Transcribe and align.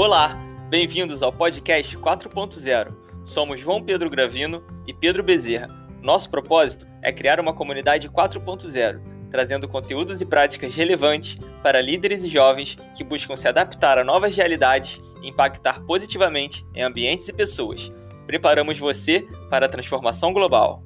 Olá, 0.00 0.38
bem-vindos 0.70 1.24
ao 1.24 1.32
podcast 1.32 1.98
4.0. 1.98 2.94
Somos 3.24 3.60
João 3.60 3.82
Pedro 3.82 4.08
Gravino 4.08 4.62
e 4.86 4.94
Pedro 4.94 5.24
Bezerra. 5.24 5.66
Nosso 6.00 6.30
propósito 6.30 6.86
é 7.02 7.12
criar 7.12 7.40
uma 7.40 7.52
comunidade 7.52 8.08
4.0, 8.08 9.00
trazendo 9.28 9.66
conteúdos 9.66 10.20
e 10.20 10.24
práticas 10.24 10.72
relevantes 10.76 11.36
para 11.64 11.80
líderes 11.80 12.22
e 12.22 12.28
jovens 12.28 12.78
que 12.96 13.02
buscam 13.02 13.36
se 13.36 13.48
adaptar 13.48 13.98
a 13.98 14.04
novas 14.04 14.36
realidades 14.36 15.00
e 15.20 15.30
impactar 15.30 15.80
positivamente 15.80 16.64
em 16.76 16.82
ambientes 16.84 17.28
e 17.28 17.32
pessoas. 17.32 17.90
Preparamos 18.24 18.78
você 18.78 19.26
para 19.50 19.66
a 19.66 19.68
transformação 19.68 20.32
global. 20.32 20.80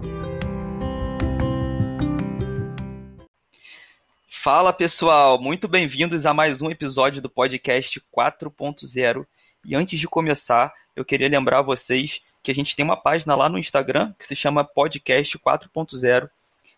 Fala 4.43 4.73
pessoal, 4.73 5.41
muito 5.41 5.69
bem-vindos 5.69 6.27
a 6.27 6.35
mais 6.35 6.61
um 6.61 6.69
episódio 6.69 7.23
do 7.23 7.31
podcast 7.31 8.03
4.0. 8.13 9.25
E 9.65 9.77
antes 9.77 10.01
de 10.01 10.09
começar, 10.09 10.75
eu 10.97 11.05
queria 11.05 11.29
lembrar 11.29 11.63
vocês 11.63 12.21
que 12.43 12.51
a 12.51 12.55
gente 12.55 12.75
tem 12.75 12.85
uma 12.85 12.97
página 12.97 13.37
lá 13.37 13.49
no 13.49 13.57
Instagram 13.57 14.13
que 14.19 14.27
se 14.27 14.35
chama 14.35 14.65
Podcast 14.65 15.39
4.0. 15.39 16.29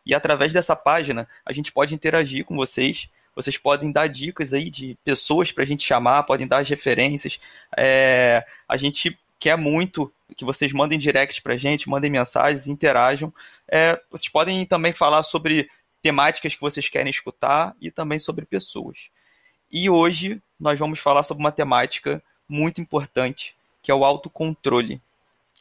E 0.05 0.15
através 0.15 0.53
dessa 0.53 0.77
página 0.77 1.27
a 1.42 1.55
gente 1.55 1.73
pode 1.73 1.95
interagir 1.95 2.45
com 2.45 2.55
vocês. 2.55 3.09
Vocês 3.34 3.56
podem 3.56 3.91
dar 3.91 4.09
dicas 4.09 4.53
aí 4.53 4.69
de 4.69 4.98
pessoas 5.03 5.51
para 5.51 5.65
a 5.65 5.67
gente 5.67 5.87
chamar, 5.87 6.25
podem 6.25 6.47
dar 6.47 6.59
as 6.59 6.69
referências. 6.69 7.41
É, 7.75 8.45
a 8.69 8.77
gente 8.77 9.19
quer 9.39 9.56
muito 9.56 10.12
que 10.37 10.45
vocês 10.45 10.70
mandem 10.70 10.98
direct 10.98 11.41
para 11.41 11.55
a 11.55 11.56
gente, 11.56 11.89
mandem 11.89 12.11
mensagens, 12.11 12.69
interajam. 12.69 13.33
É, 13.67 13.98
vocês 14.11 14.31
podem 14.31 14.67
também 14.67 14.92
falar 14.92 15.23
sobre 15.23 15.70
temáticas 16.05 16.55
que 16.55 16.61
vocês 16.61 16.87
querem 16.87 17.11
escutar 17.11 17.75
e 17.81 17.91
também 17.91 18.19
sobre 18.19 18.45
pessoas. 18.45 19.09
E 19.73 19.89
hoje 19.89 20.39
nós 20.61 20.79
vamos 20.79 20.99
falar 20.99 21.23
sobre 21.23 21.43
uma 21.43 21.51
temática 21.51 22.23
muito 22.47 22.78
importante, 22.78 23.56
que 23.83 23.91
é 23.91 23.95
o 23.95 24.05
autocontrole. 24.05 25.01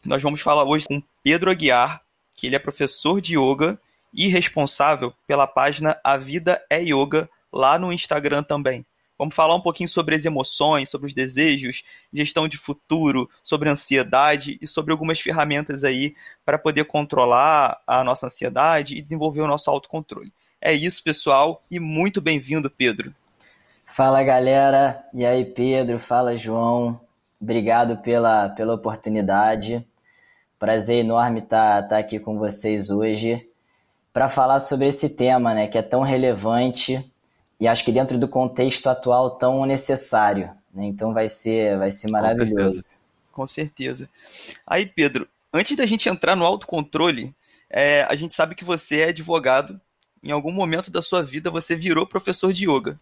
Nós 0.04 0.22
vamos 0.22 0.42
falar 0.42 0.66
hoje 0.66 0.86
com 0.86 1.02
Pedro 1.24 1.50
Aguiar, 1.50 2.04
que 2.36 2.46
ele 2.46 2.58
é 2.58 2.60
professor 2.60 3.22
de 3.22 3.40
yoga 3.40 3.80
e 4.14 4.28
responsável 4.28 5.14
pela 5.26 5.48
página 5.48 5.98
A 6.04 6.18
Vida 6.18 6.62
é 6.70 6.82
Yoga 6.82 7.30
lá 7.50 7.80
no 7.80 7.94
Instagram 7.94 8.44
também. 8.44 8.86
Vamos 9.18 9.36
falar 9.36 9.56
um 9.56 9.62
pouquinho 9.62 9.88
sobre 9.88 10.16
as 10.16 10.26
emoções, 10.26 10.90
sobre 10.90 11.08
os 11.08 11.14
desejos, 11.14 11.84
gestão 12.12 12.48
de 12.48 12.58
futuro, 12.58 13.30
sobre 13.44 13.70
ansiedade 13.70 14.58
e 14.62 14.68
sobre 14.68 14.92
algumas 14.92 15.20
ferramentas 15.20 15.84
aí 15.84 16.16
para 16.44 16.58
poder 16.58 16.86
controlar 16.86 17.82
a 17.86 18.04
nossa 18.04 18.26
ansiedade 18.26 18.98
e 18.98 19.02
desenvolver 19.02 19.42
o 19.42 19.48
nosso 19.48 19.70
autocontrole. 19.70 20.34
É 20.66 20.72
isso, 20.74 21.04
pessoal, 21.04 21.62
e 21.70 21.78
muito 21.78 22.22
bem-vindo, 22.22 22.70
Pedro. 22.70 23.14
Fala, 23.84 24.24
galera. 24.24 25.04
E 25.14 25.26
aí, 25.26 25.44
Pedro? 25.44 26.00
Fala, 26.00 26.38
João. 26.38 27.02
Obrigado 27.42 27.98
pela, 27.98 28.48
pela 28.48 28.74
oportunidade. 28.74 29.86
Prazer 30.58 31.00
enorme 31.00 31.40
estar 31.40 31.82
tá, 31.82 31.88
tá 31.90 31.98
aqui 31.98 32.18
com 32.18 32.40
vocês 32.40 32.90
hoje 32.90 33.46
para 34.14 34.30
falar 34.30 34.62
sobre 34.62 34.88
esse 34.88 35.10
tema, 35.18 35.54
né, 35.54 35.68
que 35.68 35.78
é 35.78 35.82
tão 35.82 36.02
relevante 36.02 37.12
e 37.60 37.68
acho 37.68 37.84
que 37.84 37.92
dentro 37.92 38.18
do 38.18 38.30
contexto 38.30 38.88
atual 38.88 39.32
tão 39.32 39.66
necessário. 39.66 40.50
Né? 40.74 40.86
Então 40.86 41.14
vai 41.14 41.28
ser, 41.28 41.78
vai 41.78 41.92
ser 41.92 42.08
maravilhoso. 42.10 42.80
Com 42.80 42.82
certeza. 42.82 43.04
Com 43.34 43.48
certeza. 43.48 44.10
Aí, 44.66 44.86
Pedro, 44.86 45.28
antes 45.52 45.76
da 45.76 45.86
gente 45.86 46.08
entrar 46.08 46.38
no 46.38 46.46
autocontrole, 46.46 47.36
é, 47.70 48.04
a 48.04 48.16
gente 48.16 48.34
sabe 48.34 48.56
que 48.56 48.64
você 48.64 49.02
é 49.02 49.10
advogado. 49.10 49.82
Em 50.24 50.32
algum 50.32 50.52
momento 50.52 50.90
da 50.90 51.02
sua 51.02 51.22
vida 51.22 51.52
você 51.52 51.76
virou 51.76 52.08
professor 52.08 52.54
de 52.54 52.70
yoga. 52.70 53.00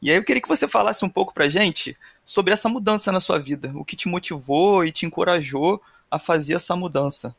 E 0.00 0.10
aí 0.10 0.16
eu 0.16 0.24
queria 0.24 0.40
que 0.40 0.48
você 0.48 0.68
falasse 0.68 1.04
um 1.04 1.08
pouco 1.08 1.34
pra 1.34 1.48
gente 1.48 1.96
sobre 2.24 2.52
essa 2.52 2.68
mudança 2.68 3.10
na 3.12 3.20
sua 3.20 3.38
vida. 3.38 3.72
O 3.74 3.84
que 3.84 3.96
te 3.96 4.08
motivou 4.08 4.84
e 4.84 4.92
te 4.92 5.04
encorajou 5.04 5.82
a 6.10 6.18
fazer 6.18 6.54
essa 6.54 6.74
mudança? 6.74 7.34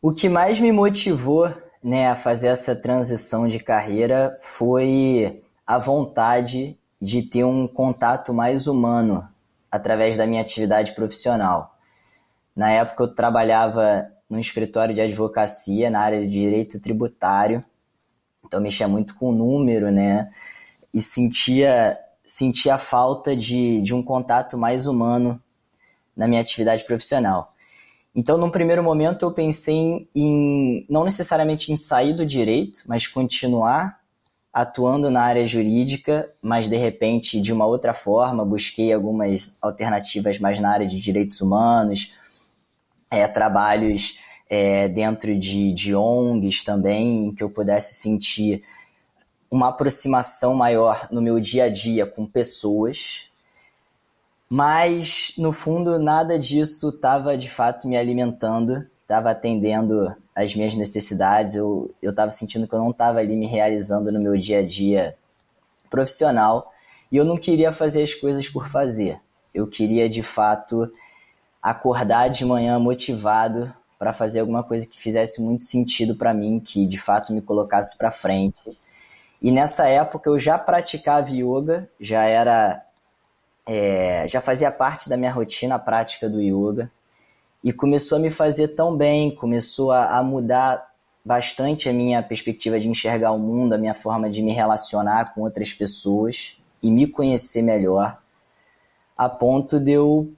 O 0.00 0.12
que 0.12 0.28
mais 0.28 0.60
me 0.60 0.72
motivou 0.72 1.52
né, 1.82 2.08
a 2.08 2.16
fazer 2.16 2.48
essa 2.48 2.74
transição 2.74 3.46
de 3.46 3.58
carreira 3.58 4.36
foi 4.40 5.42
a 5.66 5.78
vontade 5.78 6.78
de 7.00 7.22
ter 7.22 7.44
um 7.44 7.66
contato 7.66 8.32
mais 8.32 8.66
humano 8.66 9.28
através 9.70 10.16
da 10.16 10.26
minha 10.26 10.40
atividade 10.40 10.92
profissional. 10.92 11.76
Na 12.54 12.70
época 12.70 13.02
eu 13.02 13.08
trabalhava 13.08 14.08
no 14.28 14.40
escritório 14.40 14.94
de 14.94 15.00
advocacia 15.00 15.90
na 15.90 16.00
área 16.00 16.20
de 16.20 16.28
direito 16.28 16.80
tributário, 16.80 17.64
então 18.46 18.60
mexia 18.60 18.88
muito 18.88 19.14
com 19.16 19.30
o 19.30 19.32
número, 19.32 19.90
né? 19.90 20.30
E 20.94 21.00
sentia 21.00 21.98
sentia 22.26 22.74
a 22.74 22.78
falta 22.78 23.36
de, 23.36 23.80
de 23.80 23.94
um 23.94 24.02
contato 24.02 24.58
mais 24.58 24.86
humano 24.86 25.40
na 26.16 26.26
minha 26.26 26.40
atividade 26.40 26.84
profissional. 26.84 27.54
Então, 28.14 28.36
num 28.36 28.50
primeiro 28.50 28.82
momento, 28.82 29.24
eu 29.24 29.30
pensei 29.30 30.08
em, 30.14 30.84
não 30.88 31.04
necessariamente 31.04 31.70
em 31.70 31.76
sair 31.76 32.14
do 32.14 32.26
direito, 32.26 32.80
mas 32.86 33.06
continuar 33.06 34.00
atuando 34.52 35.10
na 35.10 35.20
área 35.20 35.46
jurídica, 35.46 36.32
mas 36.40 36.66
de 36.66 36.76
repente 36.76 37.38
de 37.38 37.52
uma 37.52 37.66
outra 37.66 37.92
forma. 37.92 38.42
Busquei 38.42 38.90
algumas 38.90 39.58
alternativas 39.60 40.38
mais 40.38 40.58
na 40.58 40.70
área 40.70 40.86
de 40.86 40.98
direitos 40.98 41.42
humanos, 41.42 42.14
é, 43.10 43.28
trabalhos 43.28 44.18
é, 44.48 44.88
dentro 44.88 45.36
de, 45.38 45.72
de 45.72 45.94
ONGs 45.94 46.64
também, 46.64 47.32
que 47.34 47.42
eu 47.42 47.50
pudesse 47.50 47.94
sentir 48.00 48.62
uma 49.50 49.68
aproximação 49.68 50.54
maior 50.54 51.08
no 51.10 51.22
meu 51.22 51.38
dia 51.40 51.64
a 51.64 51.68
dia 51.68 52.06
com 52.06 52.26
pessoas, 52.26 53.30
mas, 54.48 55.32
no 55.36 55.52
fundo, 55.52 55.98
nada 55.98 56.38
disso 56.38 56.90
estava 56.90 57.36
de 57.36 57.50
fato 57.50 57.88
me 57.88 57.96
alimentando, 57.96 58.86
estava 59.02 59.30
atendendo 59.30 60.14
às 60.34 60.54
minhas 60.54 60.74
necessidades. 60.76 61.56
Eu 61.56 61.92
estava 62.00 62.30
sentindo 62.30 62.66
que 62.68 62.74
eu 62.74 62.78
não 62.78 62.90
estava 62.90 63.18
ali 63.18 63.34
me 63.34 63.46
realizando 63.46 64.12
no 64.12 64.20
meu 64.20 64.36
dia 64.36 64.60
a 64.60 64.66
dia 64.66 65.16
profissional 65.90 66.72
e 67.10 67.16
eu 67.16 67.24
não 67.24 67.36
queria 67.36 67.72
fazer 67.72 68.02
as 68.04 68.14
coisas 68.14 68.48
por 68.48 68.68
fazer. 68.68 69.20
Eu 69.52 69.66
queria, 69.66 70.08
de 70.08 70.22
fato, 70.22 70.90
acordar 71.60 72.28
de 72.28 72.44
manhã 72.44 72.78
motivado 72.78 73.72
para 73.98 74.12
fazer 74.12 74.40
alguma 74.40 74.62
coisa 74.62 74.86
que 74.86 74.98
fizesse 74.98 75.40
muito 75.40 75.62
sentido 75.62 76.14
para 76.14 76.34
mim, 76.34 76.60
que 76.60 76.86
de 76.86 76.98
fato 76.98 77.32
me 77.32 77.40
colocasse 77.40 77.96
para 77.96 78.10
frente. 78.10 78.78
E 79.40 79.50
nessa 79.50 79.88
época 79.88 80.30
eu 80.30 80.38
já 80.38 80.58
praticava 80.58 81.30
yoga, 81.30 81.88
já 82.00 82.24
era 82.24 82.82
é, 83.66 84.26
já 84.28 84.40
fazia 84.40 84.70
parte 84.70 85.08
da 85.08 85.16
minha 85.16 85.32
rotina 85.32 85.74
a 85.74 85.78
prática 85.78 86.28
do 86.28 86.40
yoga 86.40 86.90
e 87.64 87.72
começou 87.72 88.16
a 88.18 88.20
me 88.20 88.30
fazer 88.30 88.68
tão 88.68 88.96
bem, 88.96 89.34
começou 89.34 89.90
a, 89.90 90.18
a 90.18 90.22
mudar 90.22 90.94
bastante 91.24 91.88
a 91.88 91.92
minha 91.92 92.22
perspectiva 92.22 92.78
de 92.78 92.88
enxergar 92.88 93.32
o 93.32 93.38
mundo, 93.38 93.72
a 93.72 93.78
minha 93.78 93.94
forma 93.94 94.30
de 94.30 94.40
me 94.40 94.52
relacionar 94.52 95.34
com 95.34 95.42
outras 95.42 95.74
pessoas 95.74 96.62
e 96.80 96.90
me 96.90 97.08
conhecer 97.08 97.62
melhor, 97.62 98.18
a 99.18 99.28
ponto 99.28 99.80
de 99.80 99.90
eu 99.90 100.32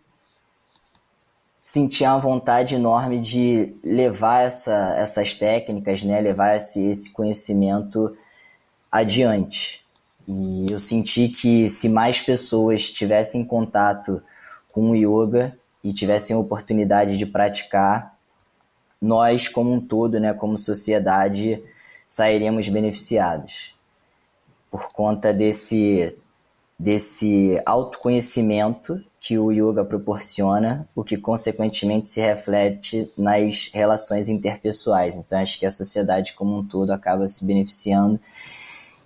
sentir 1.60 2.04
uma 2.04 2.18
vontade 2.18 2.74
enorme 2.74 3.18
de 3.18 3.74
levar 3.82 4.44
essa, 4.44 4.94
essas 4.96 5.34
técnicas, 5.34 6.02
né, 6.02 6.20
levar 6.20 6.56
esse, 6.56 6.84
esse 6.86 7.12
conhecimento 7.12 8.16
adiante. 8.90 9.84
E 10.26 10.66
eu 10.70 10.78
senti 10.78 11.28
que 11.28 11.68
se 11.68 11.88
mais 11.88 12.20
pessoas 12.20 12.90
tivessem 12.90 13.44
contato 13.44 14.22
com 14.70 14.90
o 14.90 14.94
yoga 14.96 15.56
e 15.82 15.92
tivessem 15.92 16.36
a 16.36 16.38
oportunidade 16.38 17.16
de 17.16 17.26
praticar, 17.26 18.16
nós 19.00 19.48
como 19.48 19.72
um 19.72 19.80
todo, 19.80 20.20
né, 20.20 20.34
como 20.34 20.56
sociedade, 20.56 21.62
sairíamos 22.06 22.68
beneficiados. 22.68 23.74
Por 24.70 24.92
conta 24.92 25.32
desse 25.32 26.16
desse 26.78 27.60
autoconhecimento 27.66 29.02
que 29.28 29.38
o 29.38 29.52
yoga 29.52 29.84
proporciona, 29.84 30.88
o 30.96 31.04
que 31.04 31.18
consequentemente 31.18 32.06
se 32.06 32.18
reflete 32.18 33.12
nas 33.14 33.68
relações 33.74 34.30
interpessoais. 34.30 35.16
Então 35.16 35.38
acho 35.38 35.58
que 35.58 35.66
a 35.66 35.70
sociedade 35.70 36.32
como 36.32 36.56
um 36.56 36.64
todo 36.64 36.92
acaba 36.92 37.28
se 37.28 37.44
beneficiando 37.44 38.18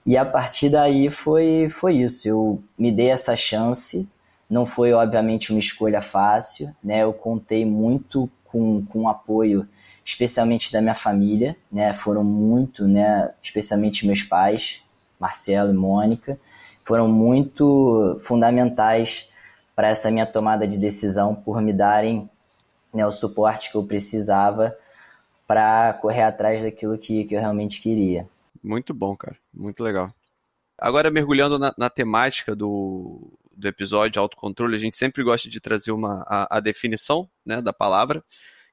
e 0.07 0.17
a 0.17 0.25
partir 0.25 0.69
daí 0.69 1.11
foi, 1.11 1.67
foi 1.69 1.97
isso. 1.97 2.29
Eu 2.29 2.63
me 2.79 2.93
dei 2.93 3.11
essa 3.11 3.35
chance. 3.35 4.09
Não 4.49 4.65
foi, 4.65 4.93
obviamente, 4.93 5.51
uma 5.51 5.59
escolha 5.59 6.01
fácil. 6.01 6.73
Né? 6.85 7.03
Eu 7.03 7.13
contei 7.13 7.67
muito 7.67 8.31
com, 8.45 8.87
com 8.87 9.09
apoio, 9.09 9.67
especialmente 10.05 10.73
da 10.73 10.81
minha 10.81 10.95
família. 10.95 11.57
Né? 11.71 11.93
Foram 11.93 12.23
muito, 12.23 12.87
né? 12.87 13.29
especialmente 13.43 14.07
meus 14.07 14.23
pais, 14.23 14.85
Marcelo 15.19 15.73
e 15.73 15.77
Mônica, 15.77 16.39
foram 16.85 17.09
muito 17.09 18.17
fundamentais 18.21 19.32
para 19.75 19.89
essa 19.89 20.11
minha 20.11 20.27
tomada 20.27 20.67
de 20.67 20.79
decisão, 20.79 21.35
por 21.35 21.61
me 21.61 21.73
darem 21.73 22.29
né, 22.93 23.07
o 23.07 23.11
suporte 23.11 23.71
que 23.71 23.77
eu 23.77 23.85
precisava 23.85 24.77
para 25.47 25.95
correr 25.95 26.23
atrás 26.23 26.63
daquilo 26.63 26.99
que, 26.99 27.25
que 27.25 27.35
eu 27.35 27.41
realmente 27.41 27.81
queria. 27.81 28.29
Muito 28.63 28.95
bom, 28.95 29.17
cara. 29.17 29.37
Muito 29.53 29.83
legal. 29.83 30.13
Agora, 30.79 31.11
mergulhando 31.11 31.59
na, 31.59 31.75
na 31.77 31.91
temática 31.91 32.55
do, 32.55 33.33
do 33.57 33.69
episódio, 33.69 34.21
autocontrole, 34.21 34.77
a 34.77 34.79
gente 34.79 34.97
sempre 34.97 35.23
gosta 35.23 35.49
de 35.49 35.61
trazer 35.61 35.93
uma, 35.93 36.25
a, 36.27 36.57
a 36.57 36.61
definição 36.61 37.29
né, 37.45 37.61
da 37.61 37.73
palavra, 37.73 38.25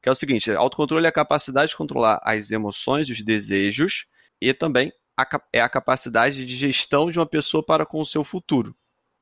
que 0.01 0.10
é 0.10 0.12
o 0.12 0.16
seguinte: 0.16 0.51
autocontrole 0.51 1.06
é 1.06 1.10
a 1.10 1.13
capacidade 1.13 1.72
de 1.72 1.78
controlar 1.78 2.19
as 2.24 2.51
emoções, 2.51 3.10
os 3.10 3.22
desejos 3.22 4.06
e 4.42 4.54
também 4.54 4.92
a, 5.18 5.42
é 5.51 5.62
a 5.62 5.69
capacidade 5.69 6.46
de 6.46 6.56
gestão 6.56 7.12
de 7.12 7.19
uma 7.19 7.25
pessoa 7.25 7.63
para 7.63 7.86
com 7.86 8.00
o 8.00 8.06
seu 8.06 8.24
futuro. 8.24 8.75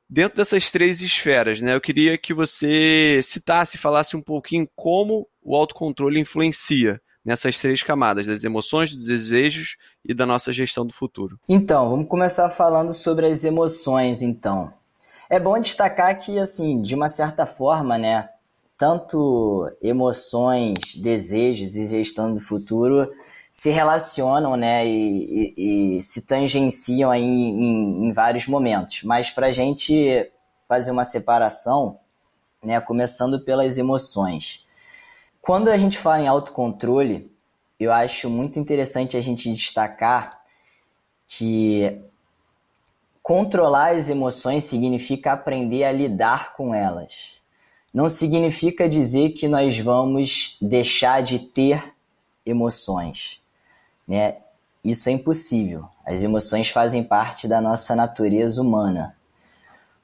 Dentro 0.10 0.38
dessas 0.38 0.72
três 0.72 1.02
esferas, 1.02 1.62
né, 1.62 1.76
eu 1.76 1.82
queria 1.82 2.18
que 2.18 2.34
você 2.34 3.20
citasse, 3.22 3.78
falasse 3.78 4.16
um 4.16 4.22
pouquinho 4.22 4.68
como 4.74 5.28
o 5.44 5.56
autocontrole 5.56 6.20
influencia 6.20 7.02
nessas 7.26 7.60
três 7.60 7.84
camadas, 7.84 8.26
das 8.26 8.46
emoções, 8.46 8.92
dos 8.96 9.06
desejos 9.06 9.76
e 10.06 10.14
da 10.14 10.26
nossa 10.26 10.54
gestão 10.54 10.86
do 10.86 10.94
futuro. 10.94 11.38
Então, 11.50 11.90
vamos 11.90 12.08
começar 12.08 12.50
falando 12.50 12.94
sobre 12.94 13.28
as 13.28 13.44
emoções, 13.44 14.22
então. 14.22 14.72
É 15.30 15.38
bom 15.38 15.60
destacar 15.60 16.18
que, 16.18 16.40
assim, 16.40 16.82
de 16.82 16.96
uma 16.96 17.10
certa 17.10 17.46
forma, 17.46 17.98
né, 17.98 18.30
tanto 18.78 19.70
emoções, 19.82 20.96
desejos 20.96 21.76
e 21.76 21.86
gestão 21.86 22.32
do 22.32 22.40
futuro 22.40 23.12
se 23.58 23.72
relacionam, 23.72 24.56
né, 24.56 24.86
e, 24.88 25.56
e, 25.58 25.98
e 25.98 26.02
se 26.02 26.28
tangenciam 26.28 27.10
aí 27.10 27.24
em, 27.24 27.50
em, 27.50 28.08
em 28.08 28.12
vários 28.14 28.48
momentos. 28.48 29.02
Mas 29.02 29.32
para 29.32 29.48
a 29.48 29.52
gente 29.52 30.32
fazer 30.68 30.92
uma 30.92 31.04
separação, 31.04 31.98
né, 32.64 32.80
começando 32.80 33.44
pelas 33.44 33.80
emoções. 33.80 34.64
Quando 35.42 35.70
a 35.70 35.78
gente 35.78 35.98
fala 35.98 36.22
em 36.22 36.28
autocontrole, 36.28 37.32
eu 37.80 37.92
acho 37.92 38.30
muito 38.30 38.60
interessante 38.60 39.18
a 39.18 39.22
gente 39.22 39.52
destacar 39.52 40.40
que 41.28 42.00
controlar 43.24 43.96
as 43.96 44.08
emoções 44.12 44.66
significa 44.66 45.34
aprender 45.34 45.84
a 45.84 45.92
lidar 45.92 46.54
com 46.54 46.76
elas. 46.76 47.38
Não 47.92 48.08
significa 48.08 48.88
dizer 48.88 49.32
que 49.32 49.48
nós 49.48 49.80
vamos 49.80 50.58
deixar 50.62 51.24
de 51.24 51.40
ter 51.40 51.96
emoções, 52.46 53.42
né? 54.08 54.38
Isso 54.84 55.10
é 55.10 55.12
impossível. 55.12 55.88
As 56.06 56.24
emoções 56.24 56.70
fazem 56.70 57.04
parte 57.04 57.48
da 57.48 57.60
nossa 57.60 57.96
natureza 57.96 58.62
humana. 58.62 59.16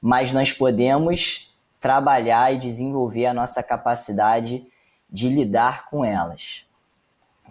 Mas 0.00 0.32
nós 0.32 0.52
podemos 0.52 1.56
trabalhar 1.80 2.52
e 2.52 2.58
desenvolver 2.58 3.26
a 3.26 3.34
nossa 3.34 3.62
capacidade 3.62 4.66
de 5.10 5.28
lidar 5.28 5.88
com 5.88 6.04
elas. 6.04 6.64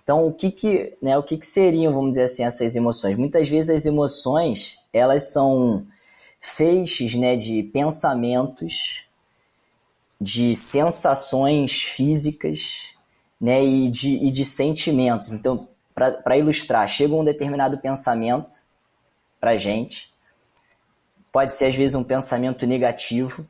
Então, 0.04 0.28
o 0.28 0.34
que 0.34 0.52
que, 0.52 0.98
né, 1.02 1.18
o 1.18 1.24
que 1.24 1.38
que 1.38 1.46
seriam, 1.46 1.94
vamos 1.94 2.12
dizer 2.12 2.24
assim, 2.24 2.44
essas 2.44 2.76
emoções? 2.76 3.16
Muitas 3.16 3.48
vezes 3.48 3.70
as 3.70 3.86
emoções, 3.86 4.80
elas 4.92 5.32
são 5.32 5.88
feixes, 6.42 7.16
né, 7.16 7.38
de 7.38 7.64
pensamentos, 7.64 9.06
de 10.20 10.56
sensações 10.56 11.82
físicas, 11.82 12.96
né, 13.40 13.64
e 13.64 13.88
de, 13.88 14.16
e 14.16 14.30
de 14.30 14.44
sentimentos. 14.44 15.34
Então, 15.34 15.70
para 15.94 16.38
ilustrar, 16.38 16.88
chega 16.88 17.14
um 17.14 17.24
determinado 17.24 17.78
pensamento 17.78 18.56
para 19.40 19.58
gente, 19.58 20.14
pode 21.32 21.54
ser 21.54 21.66
às 21.66 21.76
vezes 21.76 21.96
um 21.96 22.04
pensamento 22.04 22.66
negativo, 22.66 23.48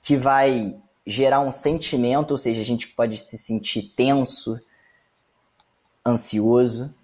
que 0.00 0.16
vai 0.16 0.76
gerar 1.06 1.40
um 1.40 1.50
sentimento, 1.50 2.32
ou 2.32 2.38
seja, 2.38 2.60
a 2.60 2.64
gente 2.64 2.88
pode 2.88 3.16
se 3.16 3.36
sentir 3.36 3.82
tenso, 3.82 4.58
ansioso. 6.06 6.94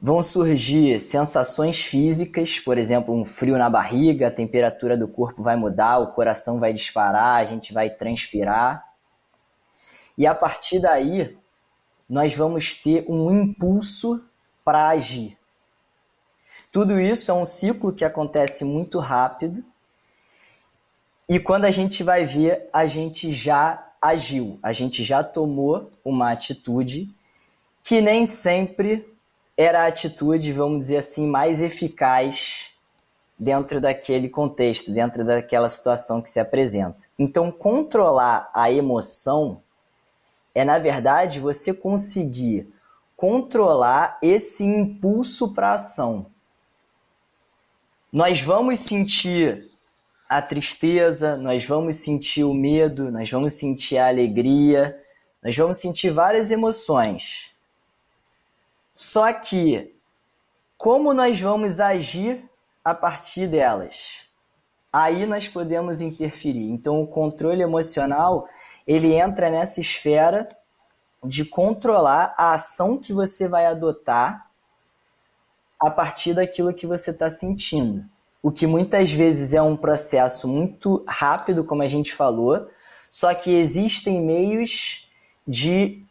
Vão 0.00 0.22
surgir 0.22 0.98
sensações 1.00 1.82
físicas, 1.82 2.60
por 2.60 2.76
exemplo, 2.76 3.14
um 3.14 3.24
frio 3.24 3.56
na 3.56 3.70
barriga, 3.70 4.28
a 4.28 4.30
temperatura 4.30 4.96
do 4.96 5.08
corpo 5.08 5.42
vai 5.42 5.56
mudar, 5.56 5.98
o 5.98 6.12
coração 6.12 6.60
vai 6.60 6.72
disparar, 6.72 7.40
a 7.40 7.44
gente 7.44 7.72
vai 7.72 7.88
transpirar. 7.88 8.84
E 10.16 10.26
a 10.26 10.34
partir 10.34 10.78
daí, 10.78 11.36
nós 12.08 12.34
vamos 12.34 12.74
ter 12.74 13.04
um 13.08 13.32
impulso 13.32 14.24
para 14.64 14.88
agir. 14.88 15.36
Tudo 16.70 17.00
isso 17.00 17.30
é 17.30 17.34
um 17.34 17.44
ciclo 17.44 17.92
que 17.92 18.04
acontece 18.04 18.64
muito 18.64 18.98
rápido 18.98 19.64
e 21.28 21.40
quando 21.40 21.64
a 21.64 21.70
gente 21.70 22.02
vai 22.02 22.26
ver, 22.26 22.68
a 22.72 22.86
gente 22.86 23.32
já 23.32 23.92
agiu, 24.00 24.58
a 24.62 24.72
gente 24.72 25.02
já 25.02 25.24
tomou 25.24 25.90
uma 26.04 26.30
atitude 26.30 27.14
que 27.82 28.00
nem 28.00 28.26
sempre 28.26 29.08
era 29.56 29.82
a 29.82 29.86
atitude, 29.86 30.52
vamos 30.52 30.80
dizer 30.80 30.98
assim, 30.98 31.26
mais 31.26 31.62
eficaz 31.62 32.70
dentro 33.38 33.80
daquele 33.80 34.28
contexto, 34.28 34.92
dentro 34.92 35.24
daquela 35.24 35.68
situação 35.68 36.20
que 36.20 36.28
se 36.28 36.40
apresenta. 36.40 37.04
Então, 37.18 37.50
controlar 37.50 38.50
a 38.54 38.70
emoção 38.70 39.62
é, 40.54 40.64
na 40.64 40.78
verdade, 40.78 41.40
você 41.40 41.74
conseguir 41.74 42.72
controlar 43.16 44.18
esse 44.22 44.64
impulso 44.64 45.52
para 45.52 45.72
ação. 45.72 46.26
Nós 48.12 48.40
vamos 48.40 48.78
sentir 48.80 49.70
a 50.28 50.40
tristeza, 50.40 51.36
nós 51.36 51.64
vamos 51.64 51.96
sentir 51.96 52.44
o 52.44 52.54
medo, 52.54 53.10
nós 53.10 53.30
vamos 53.30 53.54
sentir 53.54 53.98
a 53.98 54.08
alegria, 54.08 55.00
nós 55.42 55.56
vamos 55.56 55.78
sentir 55.78 56.10
várias 56.10 56.50
emoções. 56.50 57.54
Só 58.92 59.32
que, 59.32 59.92
como 60.78 61.12
nós 61.12 61.40
vamos 61.40 61.80
agir 61.80 62.48
a 62.84 62.94
partir 62.94 63.48
delas? 63.48 64.26
Aí 64.92 65.26
nós 65.26 65.48
podemos 65.48 66.00
interferir. 66.00 66.70
Então, 66.70 67.02
o 67.02 67.06
controle 67.06 67.62
emocional 67.62 68.46
ele 68.86 69.14
entra 69.14 69.50
nessa 69.50 69.80
esfera 69.80 70.48
de 71.22 71.44
controlar 71.44 72.34
a 72.36 72.52
ação 72.52 72.98
que 72.98 73.12
você 73.12 73.48
vai 73.48 73.66
adotar 73.66 74.50
a 75.80 75.90
partir 75.90 76.34
daquilo 76.34 76.74
que 76.74 76.86
você 76.86 77.10
está 77.10 77.30
sentindo 77.30 78.04
o 78.44 78.52
que 78.52 78.66
muitas 78.66 79.10
vezes 79.10 79.54
é 79.54 79.62
um 79.62 79.74
processo 79.74 80.46
muito 80.46 81.02
rápido, 81.08 81.64
como 81.64 81.80
a 81.80 81.86
gente 81.86 82.12
falou, 82.12 82.68
só 83.10 83.32
que 83.32 83.50
existem 83.50 84.20
meios 84.20 85.08
de 85.48 86.04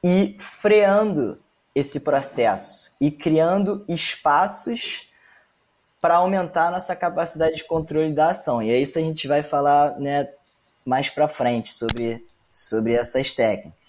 ir 0.00 0.36
freando 0.38 1.40
esse 1.74 1.98
processo 1.98 2.94
e 3.00 3.10
criando 3.10 3.84
espaços 3.88 5.08
para 6.00 6.18
aumentar 6.18 6.68
a 6.68 6.70
nossa 6.70 6.94
capacidade 6.94 7.56
de 7.56 7.64
controle 7.64 8.14
da 8.14 8.30
ação. 8.30 8.62
E 8.62 8.70
é 8.70 8.78
isso 8.78 8.92
que 8.92 9.00
a 9.00 9.04
gente 9.04 9.26
vai 9.26 9.42
falar 9.42 9.98
né, 9.98 10.28
mais 10.84 11.08
para 11.08 11.28
frente 11.28 11.70
sobre, 11.72 12.26
sobre 12.50 12.94
essas 12.94 13.32
técnicas. 13.32 13.80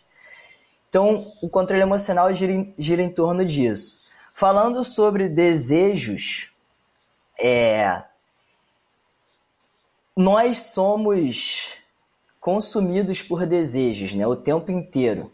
Então, 0.89 1.33
o 1.41 1.49
controle 1.49 1.81
emocional 1.81 2.33
gira 2.33 2.67
gira 2.77 3.01
em 3.01 3.09
torno 3.09 3.43
disso. 3.43 4.01
Falando 4.33 4.83
sobre 4.83 5.27
desejos, 5.27 6.51
é, 7.39 8.03
nós 10.15 10.57
somos 10.57 11.77
consumidos 12.39 13.21
por 13.21 13.45
desejos, 13.45 14.13
né? 14.13 14.27
O 14.27 14.35
tempo 14.35 14.71
inteiro. 14.71 15.31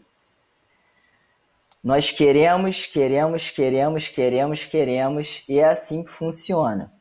Nós 1.82 2.10
queremos, 2.10 2.86
queremos, 2.86 3.50
queremos, 3.50 4.08
queremos, 4.08 4.64
queremos, 4.64 5.44
e 5.48 5.58
é 5.58 5.64
assim 5.64 6.04
que 6.04 6.10
funciona. 6.10 6.92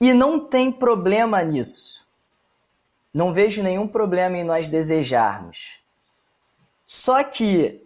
E 0.00 0.12
não 0.12 0.40
tem 0.40 0.72
problema 0.72 1.42
nisso. 1.42 2.06
Não 3.14 3.32
vejo 3.32 3.62
nenhum 3.62 3.86
problema 3.86 4.36
em 4.36 4.42
nós 4.42 4.68
desejarmos. 4.68 5.80
Só 6.84 7.22
que 7.22 7.80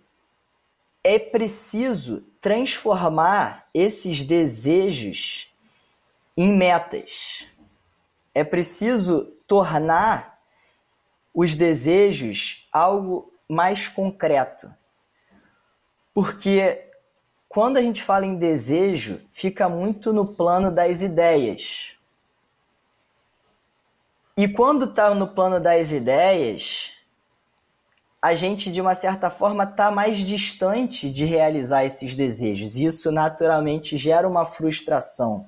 é 1.05 1.19
preciso 1.19 2.23
transformar 2.41 3.69
esses 3.75 4.25
desejos 4.25 5.53
em 6.35 6.51
metas. 6.51 7.47
É 8.35 8.43
preciso 8.43 9.27
tornar 9.47 10.39
os 11.35 11.55
desejos 11.55 12.67
algo 12.73 13.33
mais 13.47 13.87
concreto. 13.87 14.73
Porque 16.15 16.89
quando 17.49 17.77
a 17.77 17.83
gente 17.83 18.03
fala 18.03 18.25
em 18.27 18.37
desejo, 18.37 19.21
fica 19.31 19.69
muito 19.69 20.13
no 20.13 20.27
plano 20.27 20.71
das 20.71 21.03
ideias. 21.03 21.98
E 24.39 24.47
quando 24.47 24.85
está 24.85 25.13
no 25.17 25.27
plano 25.27 25.59
das 25.59 25.91
ideias, 25.91 26.93
a 28.23 28.37
gente, 28.37 28.71
de 28.71 28.81
uma 28.81 28.95
certa 28.95 29.31
forma, 29.31 29.65
está 29.65 29.91
mais 29.91 30.19
distante 30.19 31.11
de 31.11 31.25
realizar 31.25 31.85
esses 31.85 32.15
desejos. 32.15 32.77
Isso 32.77 33.11
naturalmente 33.11 33.99
gera 33.99 34.29
uma 34.29 34.47
frustração 34.47 35.45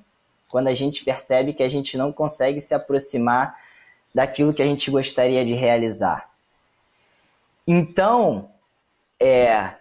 quando 0.49 0.67
a 0.67 0.73
gente 0.73 1.05
percebe 1.05 1.53
que 1.53 1.63
a 1.63 1.69
gente 1.69 1.97
não 1.97 2.11
consegue 2.11 2.59
se 2.59 2.73
aproximar 2.73 3.57
daquilo 4.13 4.53
que 4.53 4.61
a 4.61 4.65
gente 4.65 4.91
gostaria 4.91 5.45
de 5.45 5.53
realizar. 5.53 6.29
Então, 7.65 8.49
é, 9.17 9.73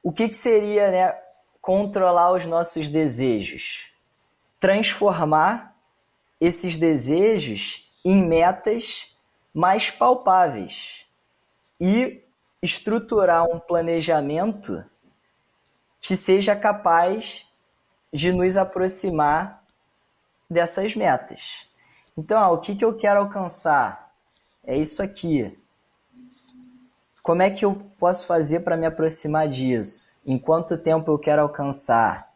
o 0.00 0.12
que, 0.12 0.28
que 0.28 0.36
seria 0.36 0.92
né, 0.92 1.18
controlar 1.60 2.30
os 2.30 2.46
nossos 2.46 2.88
desejos? 2.88 3.92
Transformar 4.60 5.74
esses 6.40 6.76
desejos 6.76 7.83
em 8.04 8.22
metas 8.22 9.16
mais 9.52 9.90
palpáveis 9.90 11.06
e 11.80 12.22
estruturar 12.60 13.44
um 13.44 13.58
planejamento 13.58 14.84
que 16.00 16.16
seja 16.16 16.54
capaz 16.54 17.50
de 18.12 18.32
nos 18.32 18.56
aproximar 18.56 19.64
dessas 20.48 20.94
metas. 20.94 21.68
Então, 22.16 22.40
ah, 22.40 22.50
o 22.50 22.58
que, 22.58 22.76
que 22.76 22.84
eu 22.84 22.94
quero 22.96 23.20
alcançar? 23.20 24.12
É 24.62 24.76
isso 24.76 25.02
aqui. 25.02 25.58
Como 27.22 27.42
é 27.42 27.50
que 27.50 27.64
eu 27.64 27.74
posso 27.98 28.26
fazer 28.26 28.60
para 28.60 28.76
me 28.76 28.86
aproximar 28.86 29.48
disso? 29.48 30.16
Em 30.26 30.38
quanto 30.38 30.76
tempo 30.76 31.10
eu 31.10 31.18
quero 31.18 31.42
alcançar? 31.42 32.32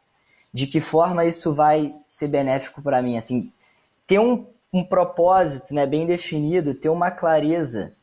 De 0.53 0.67
que 0.67 0.81
forma 0.81 1.27
isso 1.27 1.55
vai 1.55 1.95
ser 2.07 2.29
benéfico 2.29 2.81
para 2.81 3.03
mim? 3.03 3.17
Assim, 3.17 3.53
ter 4.07 4.19
um, 4.19 4.47
um 4.73 4.85
propósito 4.85 5.75
né, 5.75 5.87
bem 5.87 6.07
definido, 6.07 6.75
ter 6.75 6.89
uma 6.89 7.11
clareza 7.11 7.95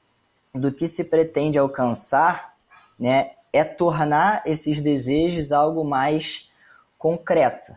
do 0.53 0.72
que 0.72 0.88
se 0.88 1.05
pretende 1.05 1.60
alcançar, 1.60 2.55
né, 3.00 3.31
é 3.53 3.63
tornar 3.63 4.41
esses 4.45 4.81
desejos 4.81 5.51
algo 5.51 5.84
mais 5.84 6.51
concreto. 6.98 7.72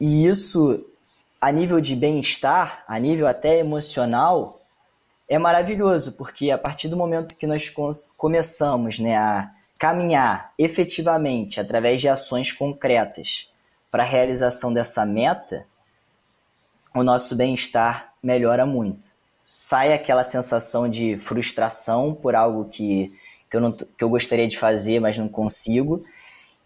E 0.00 0.26
isso, 0.26 0.84
a 1.40 1.50
nível 1.50 1.80
de 1.80 1.94
bem-estar, 1.94 2.84
a 2.86 2.98
nível 2.98 3.26
até 3.26 3.58
emocional, 3.58 4.60
é 5.28 5.38
maravilhoso, 5.38 6.12
porque 6.12 6.50
a 6.50 6.58
partir 6.58 6.88
do 6.88 6.96
momento 6.96 7.36
que 7.36 7.46
nós 7.46 7.72
começamos 8.16 8.98
né, 8.98 9.16
a 9.16 9.50
caminhar 9.78 10.52
efetivamente 10.58 11.60
através 11.60 12.00
de 12.00 12.08
ações 12.08 12.50
concretas 12.50 13.52
para 13.90 14.02
a 14.02 14.06
realização 14.06 14.72
dessa 14.72 15.04
meta, 15.04 15.66
o 16.94 17.02
nosso 17.02 17.36
bem-estar 17.36 18.12
melhora 18.22 18.66
muito. 18.66 19.08
Sai 19.44 19.92
aquela 19.92 20.22
sensação 20.24 20.88
de 20.88 21.16
frustração 21.18 22.14
por 22.14 22.34
algo 22.34 22.66
que, 22.66 23.12
que, 23.50 23.56
eu 23.56 23.60
não, 23.60 23.72
que 23.72 24.02
eu 24.02 24.08
gostaria 24.08 24.48
de 24.48 24.58
fazer, 24.58 25.00
mas 25.00 25.16
não 25.16 25.28
consigo, 25.28 26.04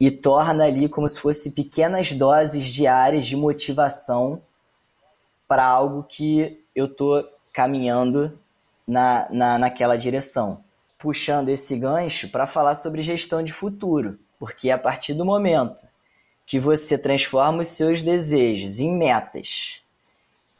e 0.00 0.10
torna 0.10 0.64
ali 0.64 0.88
como 0.88 1.08
se 1.08 1.20
fosse 1.20 1.52
pequenas 1.52 2.12
doses 2.12 2.68
diárias 2.68 3.26
de 3.26 3.36
motivação 3.36 4.42
para 5.46 5.64
algo 5.64 6.02
que 6.02 6.60
eu 6.74 6.86
estou 6.86 7.28
caminhando 7.52 8.36
na, 8.86 9.28
na, 9.30 9.58
naquela 9.58 9.96
direção. 9.96 10.64
Puxando 10.98 11.48
esse 11.48 11.76
gancho 11.76 12.28
para 12.30 12.46
falar 12.46 12.74
sobre 12.74 13.02
gestão 13.02 13.42
de 13.42 13.52
futuro, 13.52 14.18
porque 14.38 14.70
a 14.70 14.78
partir 14.78 15.14
do 15.14 15.24
momento 15.24 15.86
que 16.46 16.58
você 16.58 16.96
transforma 16.96 17.62
os 17.62 17.68
seus 17.68 18.02
desejos 18.02 18.80
em 18.80 18.96
metas 18.96 19.81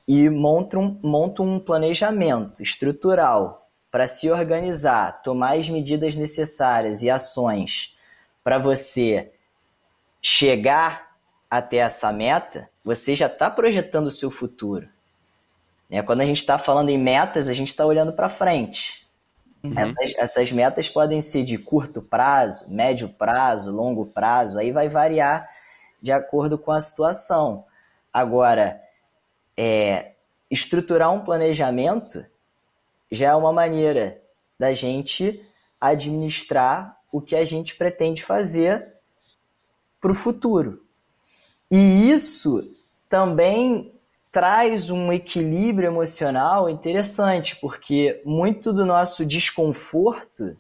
e 0.07 0.29
monta 0.29 0.79
um, 0.79 0.99
monta 1.03 1.43
um 1.43 1.59
planejamento 1.61 2.63
estrutural 2.63 3.69
para 3.91 4.07
se 4.07 4.31
organizar, 4.31 5.23
tomar 5.23 5.59
as 5.59 5.69
medidas 5.69 6.17
necessárias 6.17 7.03
e 7.03 7.11
ações 7.11 7.97
para 8.43 8.59
você 8.59 9.33
chegar 10.21 11.13
até 11.51 11.79
essa 11.79 12.13
meta, 12.13 12.69
você 12.83 13.15
já 13.15 13.27
está 13.27 13.51
projetando 13.51 14.07
o 14.07 14.11
seu 14.11 14.31
futuro. 14.31 14.89
Né? 15.91 16.03
Quando 16.03 16.23
a 16.23 16.25
gente 16.25 16.39
está 16.39 16.57
falando 16.57 16.89
em 16.89 16.99
metas, 16.99 17.49
a 17.49 17.53
gente 17.53 17.69
está 17.69 17.85
olhando 17.85 18.13
para 18.15 18.29
frente. 18.29 19.07
Uhum. 19.63 19.79
Essas, 19.79 20.17
essas 20.17 20.53
metas 20.53 20.89
podem 20.89 21.21
ser 21.21 21.45
de 21.45 21.59
curto 21.59 22.01
prazo, 22.01 22.65
médio 22.69 23.09
prazo, 23.11 23.71
longo 23.71 24.07
prazo, 24.07 24.59
aí 24.59 24.73
vai 24.73 24.89
variar 24.89 25.47
de 26.01 26.11
acordo 26.11 26.59
com 26.59 26.73
a 26.73 26.81
situação. 26.81 27.65
Agora, 28.13 28.81
é, 29.65 30.15
estruturar 30.51 31.13
um 31.13 31.21
planejamento 31.21 32.27
já 33.09 33.29
é 33.29 33.35
uma 33.35 33.53
maneira 33.53 34.21
da 34.59 34.75
gente 34.75 35.41
administrar 35.81 36.99
o 37.13 37.21
que 37.21 37.37
a 37.37 37.45
gente 37.45 37.77
pretende 37.77 38.25
fazer 38.25 38.89
para 40.01 40.11
o 40.11 40.17
futuro. 40.17 40.85
E 41.71 42.11
isso 42.11 42.75
também 43.09 43.93
traz 44.33 44.91
um 44.91 45.13
equilíbrio 45.13 45.87
emocional 45.87 46.69
interessante, 46.69 47.55
porque 47.57 48.21
muito 48.25 48.73
do 48.73 48.85
nosso 48.85 49.25
desconforto 49.25 50.57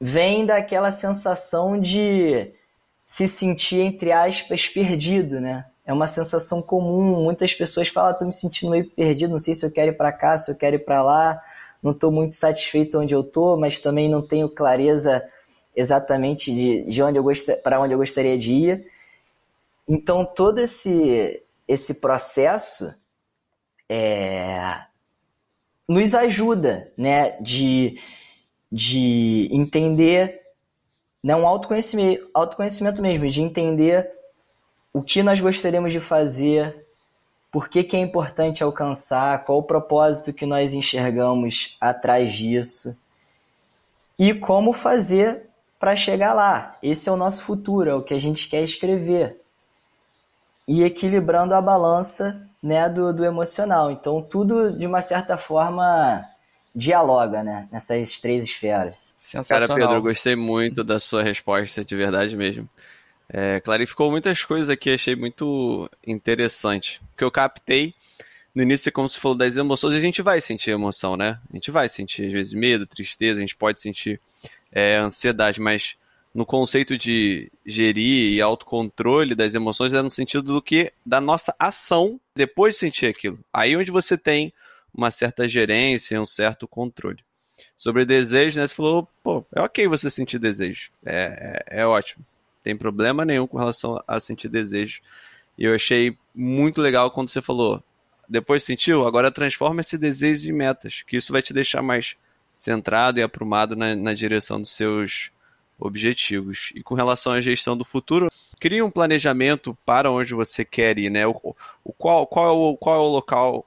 vem 0.00 0.46
daquela 0.46 0.92
sensação 0.92 1.80
de 1.80 2.52
se 3.04 3.26
sentir, 3.26 3.80
entre 3.80 4.12
aspas, 4.12 4.68
perdido, 4.68 5.40
né? 5.40 5.66
É 5.88 5.92
uma 5.92 6.06
sensação 6.06 6.60
comum. 6.60 7.24
Muitas 7.24 7.54
pessoas 7.54 7.88
falam: 7.88 8.12
estou 8.12 8.26
ah, 8.26 8.28
me 8.28 8.32
sentindo 8.32 8.70
meio 8.70 8.90
perdido, 8.90 9.30
não 9.30 9.38
sei 9.38 9.54
se 9.54 9.64
eu 9.64 9.72
quero 9.72 9.90
ir 9.90 9.96
para 9.96 10.12
cá, 10.12 10.36
se 10.36 10.50
eu 10.50 10.54
quero 10.54 10.76
ir 10.76 10.84
para 10.84 11.00
lá, 11.00 11.42
não 11.82 11.92
estou 11.92 12.12
muito 12.12 12.34
satisfeito 12.34 12.98
onde 12.98 13.14
eu 13.14 13.22
estou, 13.22 13.56
mas 13.56 13.80
também 13.80 14.06
não 14.06 14.20
tenho 14.20 14.50
clareza 14.50 15.26
exatamente 15.74 16.54
de, 16.54 16.82
de 16.82 17.02
onde 17.02 17.18
eu 17.18 17.24
para 17.64 17.80
onde 17.80 17.94
eu 17.94 17.98
gostaria 17.98 18.36
de 18.36 18.52
ir. 18.52 18.86
Então, 19.88 20.26
todo 20.26 20.58
esse 20.58 21.42
esse 21.66 21.94
processo 21.94 22.94
é, 23.88 24.82
nos 25.88 26.14
ajuda 26.14 26.92
né, 26.98 27.30
de, 27.40 27.98
de 28.70 29.48
entender, 29.50 30.42
né, 31.24 31.34
um 31.34 31.46
autoconhecimento, 31.46 32.28
autoconhecimento 32.34 33.00
mesmo, 33.00 33.26
de 33.26 33.40
entender 33.40 34.18
o 34.92 35.02
que 35.02 35.22
nós 35.22 35.40
gostaríamos 35.40 35.92
de 35.92 36.00
fazer, 36.00 36.86
por 37.50 37.68
que, 37.68 37.82
que 37.82 37.96
é 37.96 38.00
importante 38.00 38.62
alcançar, 38.62 39.44
qual 39.44 39.58
o 39.58 39.62
propósito 39.62 40.32
que 40.32 40.46
nós 40.46 40.74
enxergamos 40.74 41.76
atrás 41.80 42.32
disso 42.32 42.96
e 44.18 44.34
como 44.34 44.72
fazer 44.72 45.48
para 45.78 45.94
chegar 45.94 46.34
lá. 46.34 46.76
Esse 46.82 47.08
é 47.08 47.12
o 47.12 47.16
nosso 47.16 47.44
futuro, 47.44 47.90
é 47.90 47.94
o 47.94 48.02
que 48.02 48.14
a 48.14 48.18
gente 48.18 48.48
quer 48.48 48.62
escrever 48.62 49.40
e 50.66 50.82
equilibrando 50.82 51.54
a 51.54 51.62
balança 51.62 52.46
né, 52.62 52.88
do, 52.88 53.12
do 53.12 53.24
emocional. 53.24 53.90
Então, 53.90 54.20
tudo, 54.20 54.76
de 54.76 54.86
uma 54.86 55.00
certa 55.00 55.36
forma, 55.36 56.24
dialoga 56.74 57.42
né, 57.42 57.68
nessas 57.70 58.20
três 58.20 58.44
esferas. 58.44 58.94
Cara, 59.46 59.68
Pedro, 59.68 59.94
eu 59.94 60.02
gostei 60.02 60.34
muito 60.34 60.82
da 60.82 60.98
sua 60.98 61.22
resposta, 61.22 61.84
de 61.84 61.94
verdade 61.94 62.36
mesmo. 62.36 62.68
É, 63.30 63.60
clarificou 63.60 64.10
muitas 64.10 64.42
coisas 64.44 64.70
aqui, 64.70 64.90
achei 64.90 65.14
muito 65.14 65.90
interessante. 66.06 67.00
O 67.12 67.16
que 67.18 67.24
eu 67.24 67.30
captei 67.30 67.94
no 68.54 68.62
início, 68.62 68.90
como 68.90 69.08
se 69.08 69.20
falou 69.20 69.36
das 69.36 69.56
emoções, 69.56 69.94
a 69.94 70.00
gente 70.00 70.22
vai 70.22 70.40
sentir 70.40 70.70
emoção, 70.70 71.16
né? 71.16 71.38
A 71.50 71.54
gente 71.54 71.70
vai 71.70 71.88
sentir, 71.88 72.26
às 72.26 72.32
vezes, 72.32 72.52
medo, 72.54 72.86
tristeza, 72.86 73.38
a 73.38 73.40
gente 73.40 73.54
pode 73.54 73.80
sentir 73.80 74.20
é, 74.72 74.96
ansiedade, 74.96 75.60
mas 75.60 75.96
no 76.34 76.46
conceito 76.46 76.96
de 76.96 77.50
gerir 77.64 78.32
e 78.32 78.40
autocontrole 78.40 79.34
das 79.34 79.54
emoções 79.54 79.92
é 79.92 80.02
no 80.02 80.10
sentido 80.10 80.54
do 80.54 80.62
que 80.62 80.92
da 81.04 81.20
nossa 81.20 81.54
ação 81.58 82.20
depois 82.34 82.74
de 82.74 82.80
sentir 82.80 83.06
aquilo. 83.06 83.38
Aí 83.52 83.76
onde 83.76 83.90
você 83.90 84.16
tem 84.16 84.52
uma 84.94 85.10
certa 85.10 85.48
gerência, 85.48 86.20
um 86.20 86.26
certo 86.26 86.66
controle. 86.66 87.22
Sobre 87.76 88.04
desejo, 88.04 88.58
né? 88.58 88.66
Você 88.66 88.74
falou, 88.74 89.08
pô, 89.22 89.44
é 89.54 89.60
ok 89.60 89.86
você 89.86 90.10
sentir 90.10 90.38
desejo. 90.38 90.90
É, 91.04 91.64
é, 91.70 91.80
é 91.80 91.86
ótimo. 91.86 92.24
Tem 92.62 92.76
problema 92.76 93.24
nenhum 93.24 93.46
com 93.46 93.58
relação 93.58 94.02
a 94.06 94.20
sentir 94.20 94.48
desejo. 94.48 95.00
E 95.56 95.64
eu 95.64 95.74
achei 95.74 96.16
muito 96.34 96.80
legal 96.80 97.10
quando 97.10 97.30
você 97.30 97.42
falou, 97.42 97.82
depois 98.28 98.62
sentiu, 98.62 99.06
agora 99.06 99.30
transforma 99.30 99.80
esse 99.80 99.96
desejo 99.96 100.50
em 100.50 100.52
metas, 100.52 101.02
que 101.02 101.16
isso 101.16 101.32
vai 101.32 101.42
te 101.42 101.52
deixar 101.52 101.82
mais 101.82 102.16
centrado 102.52 103.18
e 103.18 103.22
aprumado 103.22 103.74
na, 103.74 103.96
na 103.96 104.12
direção 104.12 104.60
dos 104.60 104.70
seus 104.70 105.30
objetivos. 105.78 106.72
E 106.74 106.82
com 106.82 106.94
relação 106.94 107.32
à 107.32 107.40
gestão 107.40 107.76
do 107.76 107.84
futuro, 107.84 108.30
crie 108.60 108.82
um 108.82 108.90
planejamento 108.90 109.76
para 109.86 110.10
onde 110.10 110.34
você 110.34 110.64
quer 110.64 110.98
ir, 110.98 111.10
né? 111.10 111.26
O, 111.26 111.54
o 111.84 111.92
qual, 111.92 112.26
qual, 112.26 112.46
é 112.46 112.50
o, 112.50 112.76
qual 112.76 112.96
é 112.96 112.98
o 112.98 113.08
local 113.08 113.66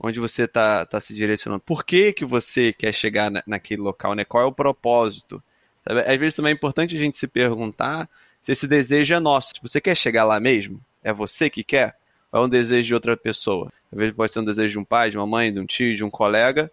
onde 0.00 0.18
você 0.18 0.44
está 0.44 0.84
tá 0.84 1.00
se 1.00 1.14
direcionando? 1.14 1.60
Por 1.60 1.84
que, 1.84 2.12
que 2.12 2.24
você 2.24 2.72
quer 2.72 2.92
chegar 2.92 3.30
na, 3.30 3.42
naquele 3.46 3.82
local, 3.82 4.14
né? 4.14 4.24
Qual 4.24 4.42
é 4.42 4.46
o 4.46 4.52
propósito? 4.52 5.42
Sabe? 5.86 6.00
Às 6.00 6.18
vezes 6.18 6.34
também 6.34 6.52
é 6.52 6.54
importante 6.54 6.96
a 6.96 6.98
gente 6.98 7.16
se 7.16 7.26
perguntar 7.26 8.08
se 8.40 8.52
esse 8.52 8.66
desejo 8.66 9.14
é 9.14 9.20
nosso. 9.20 9.54
Tipo, 9.54 9.68
você 9.68 9.80
quer 9.80 9.96
chegar 9.96 10.24
lá 10.24 10.38
mesmo? 10.40 10.80
É 11.02 11.12
você 11.12 11.48
que 11.48 11.62
quer? 11.62 11.96
Ou 12.30 12.40
é 12.40 12.44
um 12.44 12.48
desejo 12.48 12.88
de 12.88 12.94
outra 12.94 13.16
pessoa? 13.16 13.72
Às 13.92 13.98
vezes 13.98 14.14
pode 14.14 14.32
ser 14.32 14.40
um 14.40 14.44
desejo 14.44 14.72
de 14.72 14.78
um 14.78 14.84
pai, 14.84 15.10
de 15.10 15.18
uma 15.18 15.26
mãe, 15.26 15.52
de 15.52 15.60
um 15.60 15.66
tio, 15.66 15.94
de 15.94 16.04
um 16.04 16.10
colega, 16.10 16.70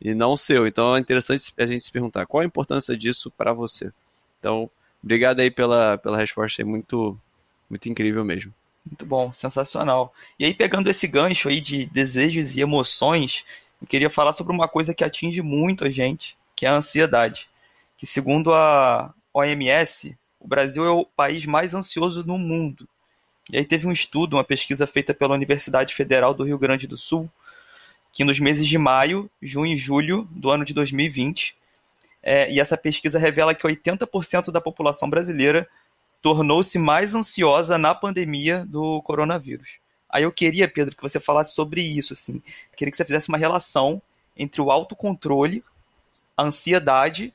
e 0.00 0.14
não 0.14 0.36
seu. 0.36 0.66
Então 0.66 0.96
é 0.96 1.00
interessante 1.00 1.52
a 1.58 1.66
gente 1.66 1.84
se 1.84 1.90
perguntar 1.92 2.26
qual 2.26 2.42
a 2.42 2.46
importância 2.46 2.96
disso 2.96 3.30
para 3.30 3.52
você. 3.52 3.92
Então, 4.38 4.70
obrigado 5.02 5.40
aí 5.40 5.50
pela, 5.50 5.98
pela 5.98 6.16
resposta, 6.16 6.62
é 6.62 6.64
muito, 6.64 7.18
muito 7.68 7.88
incrível 7.88 8.24
mesmo. 8.24 8.54
Muito 8.86 9.04
bom, 9.04 9.32
sensacional. 9.32 10.14
E 10.38 10.44
aí, 10.46 10.54
pegando 10.54 10.88
esse 10.88 11.06
gancho 11.06 11.48
aí 11.48 11.60
de 11.60 11.84
desejos 11.86 12.56
e 12.56 12.62
emoções, 12.62 13.44
eu 13.80 13.86
queria 13.86 14.08
falar 14.08 14.32
sobre 14.32 14.54
uma 14.54 14.66
coisa 14.66 14.94
que 14.94 15.04
atinge 15.04 15.42
muito 15.42 15.84
a 15.84 15.90
gente, 15.90 16.36
que 16.56 16.64
é 16.64 16.70
a 16.70 16.76
ansiedade. 16.76 17.49
Que 18.00 18.06
segundo 18.06 18.54
a 18.54 19.12
OMS, 19.34 20.18
o 20.40 20.48
Brasil 20.48 20.86
é 20.86 20.90
o 20.90 21.04
país 21.04 21.44
mais 21.44 21.74
ansioso 21.74 22.24
no 22.24 22.38
mundo. 22.38 22.88
E 23.52 23.58
aí 23.58 23.64
teve 23.66 23.86
um 23.86 23.92
estudo, 23.92 24.38
uma 24.38 24.42
pesquisa 24.42 24.86
feita 24.86 25.12
pela 25.12 25.34
Universidade 25.34 25.94
Federal 25.94 26.32
do 26.32 26.42
Rio 26.42 26.58
Grande 26.58 26.86
do 26.86 26.96
Sul, 26.96 27.30
que 28.10 28.24
nos 28.24 28.40
meses 28.40 28.66
de 28.66 28.78
maio, 28.78 29.30
junho 29.42 29.74
e 29.74 29.76
julho 29.76 30.26
do 30.30 30.48
ano 30.48 30.64
de 30.64 30.72
2020, 30.72 31.54
é, 32.22 32.50
e 32.50 32.58
essa 32.58 32.74
pesquisa 32.74 33.18
revela 33.18 33.54
que 33.54 33.66
80% 33.66 34.50
da 34.50 34.62
população 34.62 35.10
brasileira 35.10 35.68
tornou-se 36.22 36.78
mais 36.78 37.14
ansiosa 37.14 37.76
na 37.76 37.94
pandemia 37.94 38.64
do 38.64 39.02
coronavírus. 39.02 39.78
Aí 40.08 40.22
eu 40.22 40.32
queria, 40.32 40.66
Pedro, 40.66 40.96
que 40.96 41.02
você 41.02 41.20
falasse 41.20 41.52
sobre 41.52 41.82
isso, 41.82 42.14
assim. 42.14 42.36
Eu 42.36 42.78
queria 42.78 42.90
que 42.90 42.96
você 42.96 43.04
fizesse 43.04 43.28
uma 43.28 43.36
relação 43.36 44.00
entre 44.34 44.62
o 44.62 44.70
autocontrole, 44.70 45.62
a 46.34 46.44
ansiedade 46.44 47.34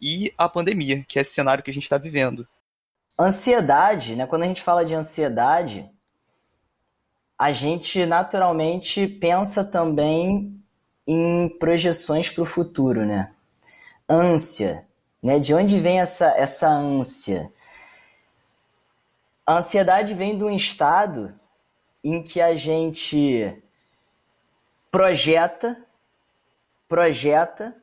e 0.00 0.32
a 0.36 0.48
pandemia, 0.48 1.04
que 1.08 1.18
é 1.18 1.22
esse 1.22 1.32
cenário 1.32 1.62
que 1.62 1.70
a 1.70 1.74
gente 1.74 1.84
está 1.84 1.98
vivendo. 1.98 2.46
Ansiedade, 3.18 4.14
né? 4.14 4.26
Quando 4.26 4.44
a 4.44 4.46
gente 4.46 4.62
fala 4.62 4.84
de 4.84 4.94
ansiedade, 4.94 5.88
a 7.36 7.52
gente 7.52 8.06
naturalmente 8.06 9.06
pensa 9.06 9.64
também 9.64 10.60
em 11.06 11.48
projeções 11.58 12.30
para 12.30 12.42
o 12.42 12.46
futuro, 12.46 13.04
né? 13.04 13.32
Ânsia, 14.08 14.86
né? 15.22 15.38
De 15.38 15.54
onde 15.54 15.80
vem 15.80 16.00
essa, 16.00 16.26
essa 16.36 16.68
ânsia? 16.68 17.52
A 19.46 19.58
ansiedade 19.58 20.14
vem 20.14 20.36
de 20.36 20.44
um 20.44 20.54
estado 20.54 21.38
em 22.04 22.22
que 22.22 22.40
a 22.40 22.54
gente 22.54 23.62
projeta, 24.90 25.82
projeta, 26.88 27.74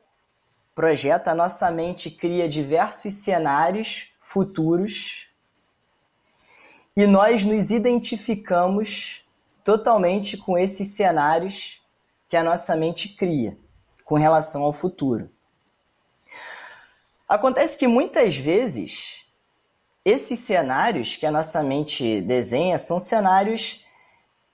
projeta, 0.76 1.30
a 1.30 1.34
nossa 1.34 1.70
mente 1.70 2.10
cria 2.10 2.46
diversos 2.46 3.14
cenários 3.14 4.12
futuros 4.20 5.30
e 6.94 7.06
nós 7.06 7.46
nos 7.46 7.70
identificamos 7.70 9.24
totalmente 9.64 10.36
com 10.36 10.58
esses 10.58 10.88
cenários 10.88 11.82
que 12.28 12.36
a 12.36 12.44
nossa 12.44 12.76
mente 12.76 13.08
cria 13.16 13.56
com 14.04 14.16
relação 14.16 14.64
ao 14.64 14.72
futuro. 14.72 15.30
Acontece 17.26 17.78
que 17.78 17.88
muitas 17.88 18.36
vezes 18.36 19.24
esses 20.04 20.38
cenários 20.40 21.16
que 21.16 21.24
a 21.24 21.30
nossa 21.30 21.62
mente 21.62 22.20
desenha 22.20 22.76
são 22.76 22.98
cenários 22.98 23.82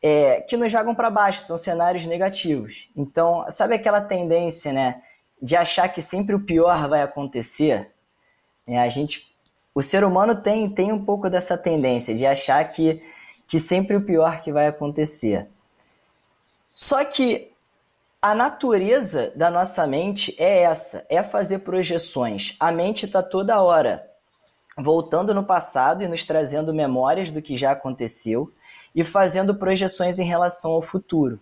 é, 0.00 0.40
que 0.42 0.56
nos 0.56 0.70
jogam 0.70 0.94
para 0.94 1.10
baixo, 1.10 1.42
são 1.42 1.58
cenários 1.58 2.06
negativos. 2.06 2.88
Então, 2.96 3.44
sabe 3.50 3.74
aquela 3.74 4.00
tendência, 4.00 4.72
né, 4.72 5.02
de 5.42 5.56
achar 5.56 5.88
que 5.88 6.00
sempre 6.00 6.34
o 6.34 6.44
pior 6.44 6.88
vai 6.88 7.02
acontecer? 7.02 7.90
É, 8.66 8.78
a 8.78 8.88
gente, 8.88 9.34
o 9.74 9.82
ser 9.82 10.04
humano 10.04 10.36
tem, 10.36 10.70
tem 10.70 10.92
um 10.92 11.04
pouco 11.04 11.28
dessa 11.28 11.58
tendência 11.58 12.14
de 12.14 12.24
achar 12.24 12.62
que 12.64 13.02
que 13.52 13.60
sempre 13.60 13.94
o 13.94 14.00
pior 14.00 14.40
que 14.40 14.50
vai 14.50 14.66
acontecer. 14.66 15.46
Só 16.72 17.04
que 17.04 17.52
a 18.22 18.34
natureza 18.34 19.30
da 19.36 19.50
nossa 19.50 19.86
mente 19.86 20.34
é 20.38 20.62
essa, 20.62 21.04
é 21.10 21.22
fazer 21.22 21.58
projeções. 21.58 22.56
A 22.58 22.72
mente 22.72 23.04
está 23.04 23.22
toda 23.22 23.60
hora 23.60 24.08
voltando 24.78 25.34
no 25.34 25.44
passado 25.44 26.02
e 26.02 26.08
nos 26.08 26.24
trazendo 26.24 26.72
memórias 26.72 27.30
do 27.30 27.42
que 27.42 27.54
já 27.54 27.72
aconteceu 27.72 28.50
e 28.94 29.04
fazendo 29.04 29.54
projeções 29.54 30.18
em 30.18 30.24
relação 30.24 30.70
ao 30.72 30.80
futuro. 30.80 31.38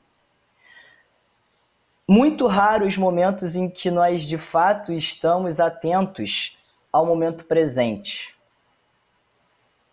Muito 2.12 2.48
raros 2.48 2.94
os 2.94 2.98
momentos 2.98 3.54
em 3.54 3.70
que 3.70 3.88
nós 3.88 4.24
de 4.24 4.36
fato 4.36 4.92
estamos 4.92 5.60
atentos 5.60 6.58
ao 6.92 7.06
momento 7.06 7.44
presente. 7.44 8.34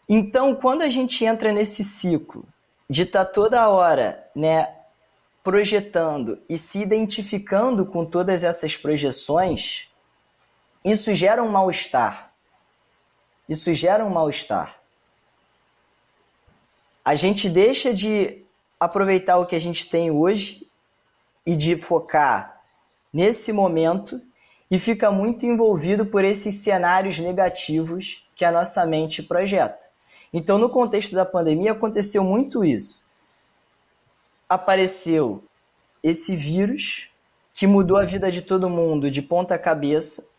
Então, 0.10 0.56
quando 0.56 0.82
a 0.82 0.90
gente 0.90 1.24
entra 1.24 1.54
nesse 1.54 1.84
ciclo 1.84 2.44
de 2.90 3.04
estar 3.04 3.24
tá 3.24 3.32
toda 3.32 3.70
hora, 3.70 4.28
né, 4.36 4.68
projetando 5.44 6.42
e 6.50 6.58
se 6.58 6.80
identificando 6.80 7.86
com 7.86 8.04
todas 8.04 8.44
essas 8.44 8.76
projeções, 8.76 9.88
isso 10.84 11.14
gera 11.14 11.44
um 11.44 11.52
mal-estar. 11.52 12.34
Isso 13.48 13.72
gera 13.76 14.04
um 14.04 14.10
mal-estar. 14.10 14.76
A 17.06 17.14
gente 17.14 17.48
deixa 17.48 17.94
de 17.94 18.44
aproveitar 18.80 19.38
o 19.38 19.46
que 19.46 19.56
a 19.56 19.60
gente 19.60 19.88
tem 19.88 20.10
hoje 20.10 20.67
e 21.48 21.56
de 21.56 21.78
focar 21.78 22.62
nesse 23.12 23.54
momento 23.54 24.22
e 24.70 24.78
fica 24.78 25.10
muito 25.10 25.46
envolvido 25.46 26.06
por 26.06 26.26
esses 26.26 26.56
cenários 26.56 27.20
negativos 27.20 28.30
que 28.36 28.44
a 28.44 28.52
nossa 28.52 28.86
mente 28.86 29.24
projeta. 29.24 29.88
Então, 30.34 30.58
no 30.58 30.70
contexto 30.70 31.16
da 31.16 31.26
pandemia, 31.26 31.72
aconteceu 31.72 32.22
muito 32.22 32.66
isso. 32.66 33.06
Apareceu 34.50 35.42
esse 36.04 36.36
vírus 36.36 37.10
que 37.54 37.66
mudou 37.66 37.96
a 37.96 38.04
vida 38.04 38.30
de 38.30 38.42
todo 38.42 38.70
mundo 38.70 39.10
de 39.10 39.22
ponta 39.22 39.58
cabeça 39.58 40.30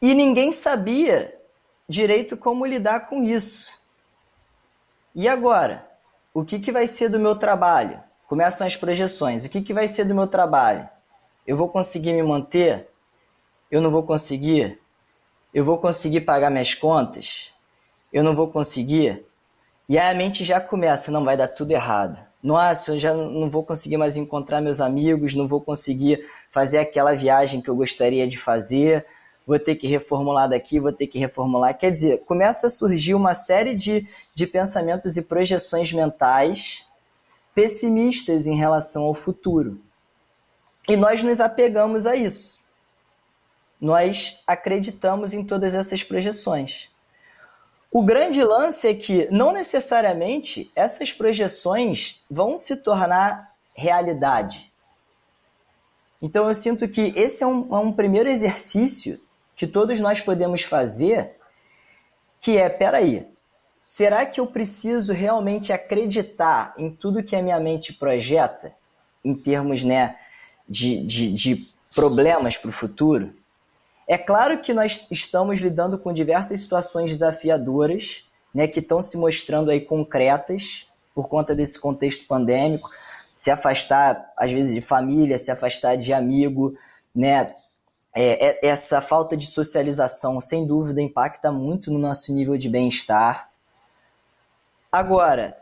e 0.00 0.14
ninguém 0.14 0.50
sabia 0.50 1.40
direito 1.88 2.36
como 2.36 2.66
lidar 2.66 3.06
com 3.08 3.22
isso. 3.22 3.80
E 5.14 5.28
agora? 5.28 5.88
O 6.34 6.44
que, 6.44 6.58
que 6.58 6.72
vai 6.72 6.88
ser 6.88 7.08
do 7.08 7.20
meu 7.20 7.36
trabalho? 7.36 8.02
Começam 8.32 8.66
as 8.66 8.74
projeções. 8.76 9.44
O 9.44 9.50
que, 9.50 9.60
que 9.60 9.74
vai 9.74 9.86
ser 9.86 10.06
do 10.06 10.14
meu 10.14 10.26
trabalho? 10.26 10.88
Eu 11.46 11.54
vou 11.54 11.68
conseguir 11.68 12.14
me 12.14 12.22
manter? 12.22 12.88
Eu 13.70 13.82
não 13.82 13.90
vou 13.90 14.04
conseguir? 14.04 14.80
Eu 15.52 15.62
vou 15.66 15.76
conseguir 15.76 16.22
pagar 16.22 16.48
minhas 16.48 16.72
contas? 16.72 17.52
eu 18.10 18.24
não 18.24 18.34
vou 18.34 18.48
conseguir. 18.48 19.22
E 19.86 19.98
aí 19.98 20.10
a 20.10 20.14
mente 20.14 20.44
já 20.44 20.58
começa, 20.62 21.12
não 21.12 21.22
vai 21.22 21.36
dar 21.36 21.46
tudo 21.46 21.72
errado. 21.72 22.26
Nossa, 22.42 22.92
eu 22.92 22.98
já 22.98 23.12
não 23.12 23.50
vou 23.50 23.62
conseguir 23.64 23.98
mais 23.98 24.16
encontrar 24.16 24.62
meus 24.62 24.80
amigos, 24.80 25.34
não 25.34 25.46
vou 25.46 25.60
conseguir 25.60 26.26
fazer 26.50 26.78
aquela 26.78 27.14
viagem 27.14 27.60
que 27.60 27.68
eu 27.68 27.76
gostaria 27.76 28.26
de 28.26 28.38
fazer, 28.38 29.04
vou 29.46 29.58
ter 29.58 29.74
que 29.74 29.86
reformular 29.86 30.48
daqui, 30.48 30.80
vou 30.80 30.90
ter 30.90 31.06
que 31.06 31.18
reformular. 31.18 31.76
Quer 31.76 31.90
dizer, 31.90 32.24
começa 32.24 32.68
a 32.68 32.70
surgir 32.70 33.14
uma 33.14 33.34
série 33.34 33.74
de, 33.74 34.08
de 34.34 34.46
pensamentos 34.46 35.18
e 35.18 35.22
projeções 35.22 35.92
mentais 35.92 36.90
pessimistas 37.54 38.46
em 38.46 38.56
relação 38.56 39.04
ao 39.04 39.14
futuro. 39.14 39.80
E 40.88 40.96
nós 40.96 41.22
nos 41.22 41.40
apegamos 41.40 42.06
a 42.06 42.16
isso. 42.16 42.64
Nós 43.80 44.42
acreditamos 44.46 45.32
em 45.32 45.44
todas 45.44 45.74
essas 45.74 46.02
projeções. 46.02 46.90
O 47.90 48.02
grande 48.02 48.42
lance 48.42 48.88
é 48.88 48.94
que 48.94 49.28
não 49.30 49.52
necessariamente 49.52 50.72
essas 50.74 51.12
projeções 51.12 52.24
vão 52.30 52.56
se 52.56 52.76
tornar 52.76 53.54
realidade. 53.74 54.72
Então 56.20 56.48
eu 56.48 56.54
sinto 56.54 56.88
que 56.88 57.12
esse 57.16 57.42
é 57.42 57.46
um, 57.46 57.74
é 57.74 57.78
um 57.78 57.92
primeiro 57.92 58.30
exercício 58.30 59.20
que 59.54 59.66
todos 59.66 60.00
nós 60.00 60.20
podemos 60.20 60.62
fazer, 60.62 61.36
que 62.40 62.56
é, 62.56 62.68
peraí, 62.68 63.28
será 63.94 64.24
que 64.24 64.40
eu 64.40 64.46
preciso 64.46 65.12
realmente 65.12 65.70
acreditar 65.70 66.72
em 66.78 66.90
tudo 66.90 67.22
que 67.22 67.36
a 67.36 67.42
minha 67.42 67.60
mente 67.60 67.92
projeta, 67.92 68.74
em 69.22 69.34
termos 69.34 69.84
né, 69.84 70.16
de, 70.66 71.04
de, 71.04 71.30
de 71.30 71.68
problemas 71.94 72.56
para 72.56 72.70
o 72.70 72.72
futuro? 72.72 73.34
É 74.08 74.16
claro 74.16 74.62
que 74.62 74.72
nós 74.72 75.06
estamos 75.10 75.60
lidando 75.60 75.98
com 75.98 76.10
diversas 76.10 76.60
situações 76.60 77.10
desafiadoras, 77.10 78.26
né, 78.54 78.66
que 78.66 78.80
estão 78.80 79.02
se 79.02 79.18
mostrando 79.18 79.70
aí 79.70 79.82
concretas 79.82 80.90
por 81.14 81.28
conta 81.28 81.54
desse 81.54 81.78
contexto 81.78 82.26
pandêmico, 82.26 82.88
se 83.34 83.50
afastar 83.50 84.32
às 84.38 84.50
vezes 84.50 84.72
de 84.72 84.80
família, 84.80 85.36
se 85.36 85.50
afastar 85.50 85.96
de 85.96 86.14
amigo, 86.14 86.74
né? 87.14 87.54
É, 88.14 88.46
é, 88.46 88.68
essa 88.68 89.02
falta 89.02 89.36
de 89.36 89.46
socialização, 89.46 90.40
sem 90.40 90.66
dúvida, 90.66 91.02
impacta 91.02 91.52
muito 91.52 91.90
no 91.90 91.98
nosso 91.98 92.32
nível 92.34 92.56
de 92.56 92.70
bem-estar. 92.70 93.51
Agora, 94.92 95.56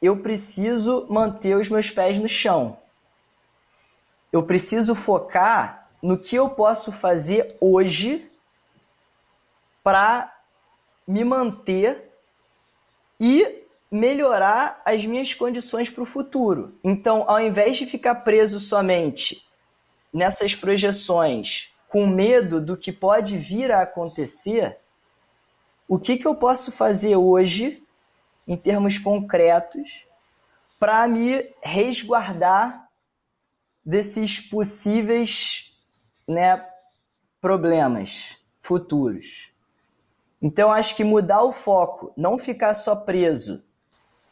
eu 0.00 0.18
preciso 0.18 1.04
manter 1.10 1.56
os 1.56 1.68
meus 1.68 1.90
pés 1.90 2.16
no 2.16 2.28
chão. 2.28 2.78
Eu 4.32 4.44
preciso 4.44 4.94
focar 4.94 5.90
no 6.00 6.16
que 6.16 6.36
eu 6.36 6.50
posso 6.50 6.92
fazer 6.92 7.56
hoje 7.60 8.30
para 9.82 10.32
me 11.08 11.24
manter 11.24 12.08
e 13.20 13.64
melhorar 13.90 14.80
as 14.84 15.04
minhas 15.04 15.32
condições 15.34 15.90
para 15.90 16.02
o 16.02 16.06
futuro. 16.06 16.78
Então, 16.84 17.24
ao 17.26 17.40
invés 17.40 17.76
de 17.76 17.86
ficar 17.86 18.16
preso 18.16 18.60
somente 18.60 19.44
nessas 20.12 20.54
projeções, 20.54 21.74
com 21.88 22.06
medo 22.06 22.60
do 22.60 22.76
que 22.76 22.92
pode 22.92 23.36
vir 23.38 23.72
a 23.72 23.82
acontecer, 23.82 24.78
o 25.88 25.98
que, 25.98 26.16
que 26.16 26.26
eu 26.26 26.34
posso 26.34 26.70
fazer 26.70 27.16
hoje, 27.16 27.85
em 28.46 28.56
termos 28.56 28.98
concretos, 28.98 30.06
para 30.78 31.06
me 31.08 31.52
resguardar 31.62 32.88
desses 33.84 34.40
possíveis 34.40 35.72
né, 36.28 36.64
problemas 37.40 38.38
futuros. 38.60 39.52
Então, 40.42 40.72
acho 40.72 40.96
que 40.96 41.04
mudar 41.04 41.42
o 41.42 41.52
foco, 41.52 42.12
não 42.16 42.36
ficar 42.36 42.74
só 42.74 42.94
preso 42.94 43.62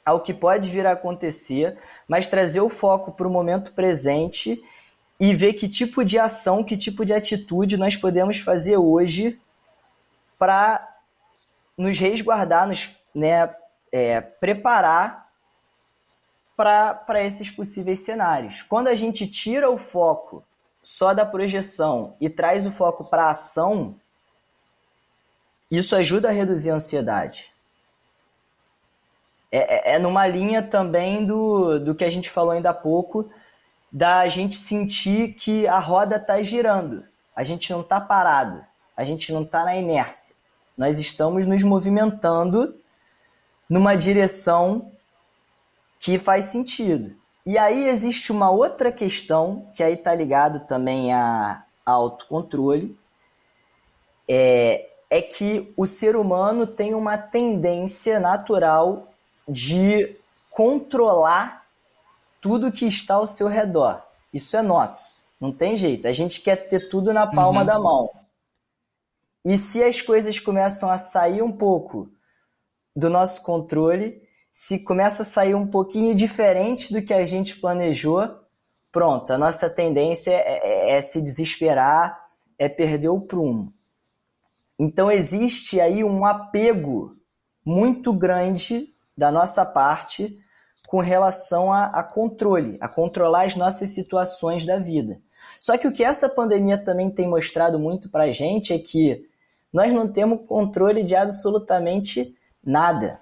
ao 0.04 0.20
que 0.20 0.34
pode 0.34 0.68
vir 0.68 0.86
a 0.86 0.92
acontecer, 0.92 1.78
mas 2.06 2.28
trazer 2.28 2.60
o 2.60 2.68
foco 2.68 3.12
para 3.12 3.26
o 3.26 3.30
momento 3.30 3.72
presente 3.72 4.62
e 5.18 5.34
ver 5.34 5.54
que 5.54 5.68
tipo 5.68 6.04
de 6.04 6.18
ação, 6.18 6.62
que 6.62 6.76
tipo 6.76 7.04
de 7.04 7.14
atitude 7.14 7.76
nós 7.76 7.96
podemos 7.96 8.38
fazer 8.38 8.76
hoje 8.76 9.40
para 10.38 10.86
nos 11.78 11.98
resguardar, 11.98 12.68
nos 12.68 12.96
né, 13.14 13.54
é, 13.94 14.20
preparar 14.20 15.30
para 16.56 17.22
esses 17.22 17.48
possíveis 17.48 18.00
cenários. 18.00 18.60
Quando 18.60 18.88
a 18.88 18.94
gente 18.96 19.24
tira 19.24 19.70
o 19.70 19.78
foco 19.78 20.42
só 20.82 21.14
da 21.14 21.24
projeção 21.24 22.16
e 22.20 22.28
traz 22.28 22.66
o 22.66 22.72
foco 22.72 23.04
para 23.04 23.26
a 23.26 23.30
ação, 23.30 23.94
isso 25.70 25.94
ajuda 25.94 26.28
a 26.28 26.32
reduzir 26.32 26.72
a 26.72 26.74
ansiedade. 26.74 27.52
É, 29.52 29.92
é, 29.92 29.94
é 29.94 29.98
numa 30.00 30.26
linha 30.26 30.60
também 30.60 31.24
do, 31.24 31.78
do 31.78 31.94
que 31.94 32.04
a 32.04 32.10
gente 32.10 32.28
falou 32.28 32.50
ainda 32.50 32.70
há 32.70 32.74
pouco, 32.74 33.30
da 33.92 34.26
gente 34.26 34.56
sentir 34.56 35.34
que 35.34 35.68
a 35.68 35.78
roda 35.78 36.16
está 36.16 36.42
girando. 36.42 37.04
A 37.34 37.44
gente 37.44 37.70
não 37.70 37.82
está 37.82 38.00
parado. 38.00 38.60
A 38.96 39.04
gente 39.04 39.32
não 39.32 39.42
está 39.42 39.64
na 39.64 39.76
inércia. 39.76 40.34
Nós 40.76 40.98
estamos 40.98 41.46
nos 41.46 41.62
movimentando 41.62 42.74
numa 43.68 43.94
direção 43.96 44.92
que 45.98 46.18
faz 46.18 46.46
sentido. 46.46 47.16
E 47.46 47.58
aí 47.58 47.88
existe 47.88 48.32
uma 48.32 48.50
outra 48.50 48.90
questão 48.90 49.68
que 49.74 49.82
aí 49.82 49.94
está 49.94 50.14
ligado 50.14 50.60
também 50.60 51.12
a, 51.12 51.64
a 51.84 51.92
autocontrole, 51.92 52.98
é, 54.28 54.88
é 55.10 55.20
que 55.20 55.72
o 55.76 55.86
ser 55.86 56.16
humano 56.16 56.66
tem 56.66 56.94
uma 56.94 57.18
tendência 57.18 58.18
natural 58.18 59.08
de 59.46 60.16
controlar 60.50 61.66
tudo 62.40 62.72
que 62.72 62.86
está 62.86 63.14
ao 63.14 63.26
seu 63.26 63.48
redor. 63.48 64.02
Isso 64.32 64.56
é 64.56 64.62
nosso. 64.62 65.24
Não 65.40 65.52
tem 65.52 65.76
jeito. 65.76 66.08
A 66.08 66.12
gente 66.12 66.40
quer 66.40 66.56
ter 66.56 66.88
tudo 66.88 67.12
na 67.12 67.26
palma 67.26 67.60
uhum. 67.60 67.66
da 67.66 67.78
mão. 67.78 68.10
E 69.44 69.58
se 69.58 69.82
as 69.82 70.00
coisas 70.00 70.40
começam 70.40 70.90
a 70.90 70.96
sair 70.96 71.42
um 71.42 71.52
pouco 71.52 72.08
do 72.94 73.10
nosso 73.10 73.42
controle, 73.42 74.22
se 74.52 74.84
começa 74.84 75.22
a 75.22 75.26
sair 75.26 75.54
um 75.54 75.66
pouquinho 75.66 76.14
diferente 76.14 76.92
do 76.92 77.02
que 77.02 77.12
a 77.12 77.24
gente 77.24 77.60
planejou, 77.60 78.28
pronto, 78.92 79.32
a 79.32 79.38
nossa 79.38 79.68
tendência 79.68 80.30
é, 80.30 80.92
é, 80.92 80.96
é 80.96 81.00
se 81.00 81.20
desesperar, 81.20 82.28
é 82.56 82.68
perder 82.68 83.08
o 83.08 83.20
prumo. 83.20 83.72
Então 84.78 85.10
existe 85.10 85.80
aí 85.80 86.04
um 86.04 86.24
apego 86.24 87.16
muito 87.64 88.12
grande 88.12 88.94
da 89.16 89.30
nossa 89.30 89.64
parte 89.64 90.38
com 90.86 91.00
relação 91.00 91.72
a, 91.72 91.86
a, 91.86 92.04
controle, 92.04 92.76
a 92.80 92.88
controlar 92.88 93.46
as 93.46 93.56
nossas 93.56 93.90
situações 93.90 94.64
da 94.64 94.78
vida. 94.78 95.20
Só 95.60 95.76
que 95.76 95.88
o 95.88 95.92
que 95.92 96.04
essa 96.04 96.28
pandemia 96.28 96.78
também 96.78 97.10
tem 97.10 97.28
mostrado 97.28 97.78
muito 97.78 98.10
para 98.10 98.24
a 98.24 98.32
gente 98.32 98.72
é 98.72 98.78
que 98.78 99.26
nós 99.72 99.92
não 99.92 100.06
temos 100.06 100.46
controle 100.46 101.02
de 101.02 101.16
absolutamente 101.16 102.36
nada. 102.64 103.20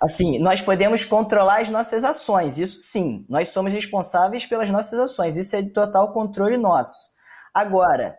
Assim, 0.00 0.38
nós 0.38 0.60
podemos 0.60 1.04
controlar 1.04 1.60
as 1.60 1.70
nossas 1.70 2.04
ações, 2.04 2.58
isso 2.58 2.80
sim. 2.80 3.24
Nós 3.28 3.48
somos 3.48 3.72
responsáveis 3.72 4.44
pelas 4.44 4.70
nossas 4.70 4.98
ações, 4.98 5.36
isso 5.36 5.54
é 5.54 5.62
de 5.62 5.70
total 5.70 6.12
controle 6.12 6.56
nosso. 6.56 7.10
Agora, 7.54 8.18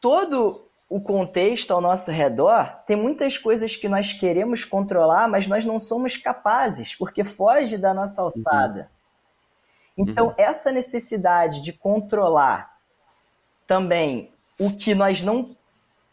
todo 0.00 0.64
o 0.88 1.00
contexto 1.00 1.72
ao 1.72 1.80
nosso 1.80 2.10
redor, 2.10 2.82
tem 2.86 2.96
muitas 2.96 3.38
coisas 3.38 3.76
que 3.76 3.88
nós 3.88 4.12
queremos 4.12 4.64
controlar, 4.64 5.28
mas 5.28 5.48
nós 5.48 5.64
não 5.64 5.78
somos 5.78 6.16
capazes, 6.16 6.94
porque 6.94 7.24
foge 7.24 7.78
da 7.78 7.94
nossa 7.94 8.22
alçada. 8.22 8.90
Uhum. 9.96 10.04
Então, 10.06 10.26
uhum. 10.28 10.34
essa 10.36 10.70
necessidade 10.70 11.62
de 11.62 11.72
controlar 11.72 12.78
também 13.66 14.30
o 14.58 14.70
que 14.70 14.94
nós 14.94 15.22
não 15.22 15.56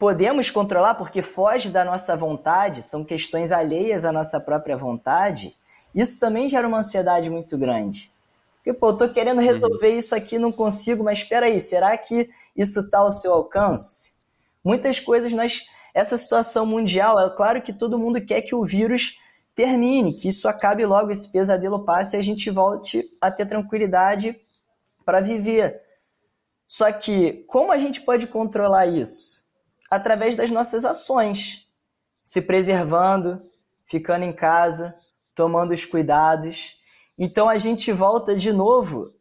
podemos 0.02 0.50
controlar, 0.50 0.96
porque 0.96 1.22
foge 1.22 1.68
da 1.68 1.84
nossa 1.84 2.16
vontade, 2.16 2.82
são 2.82 3.04
questões 3.04 3.52
alheias 3.52 4.04
à 4.04 4.10
nossa 4.10 4.40
própria 4.40 4.76
vontade, 4.76 5.56
isso 5.94 6.18
também 6.18 6.48
gera 6.48 6.66
uma 6.66 6.78
ansiedade 6.78 7.30
muito 7.30 7.56
grande. 7.56 8.10
Porque, 8.56 8.72
pô, 8.72 8.88
eu 8.88 8.96
tô 8.96 9.08
querendo 9.08 9.40
resolver 9.40 9.92
uhum. 9.92 9.98
isso 9.98 10.12
aqui, 10.12 10.40
não 10.40 10.50
consigo, 10.50 11.04
mas 11.04 11.18
espera 11.20 11.46
aí, 11.46 11.60
será 11.60 11.96
que 11.96 12.28
isso 12.56 12.80
está 12.80 12.98
ao 12.98 13.12
seu 13.12 13.32
alcance? 13.32 14.14
Muitas 14.64 14.98
coisas 14.98 15.32
nós. 15.32 15.60
Essa 15.94 16.16
situação 16.16 16.66
mundial, 16.66 17.20
é 17.20 17.30
claro 17.36 17.62
que 17.62 17.72
todo 17.72 17.96
mundo 17.96 18.20
quer 18.20 18.42
que 18.42 18.56
o 18.56 18.64
vírus 18.64 19.20
termine, 19.54 20.14
que 20.14 20.30
isso 20.30 20.48
acabe 20.48 20.84
logo, 20.84 21.12
esse 21.12 21.30
pesadelo 21.30 21.84
passe 21.84 22.16
e 22.16 22.18
a 22.18 22.22
gente 22.22 22.50
volte 22.50 23.08
a 23.20 23.30
ter 23.30 23.46
tranquilidade 23.46 24.36
para 25.04 25.20
viver. 25.20 25.80
Só 26.66 26.90
que 26.90 27.44
como 27.46 27.70
a 27.70 27.78
gente 27.78 28.00
pode 28.00 28.26
controlar 28.26 28.86
isso? 28.86 29.41
Através 29.92 30.34
das 30.36 30.50
nossas 30.50 30.86
ações, 30.86 31.68
se 32.24 32.40
preservando, 32.40 33.42
ficando 33.84 34.24
em 34.24 34.32
casa, 34.32 34.96
tomando 35.34 35.74
os 35.74 35.84
cuidados. 35.84 36.80
Então 37.18 37.46
a 37.46 37.58
gente 37.58 37.92
volta 37.92 38.34
de 38.34 38.54
novo 38.54 39.12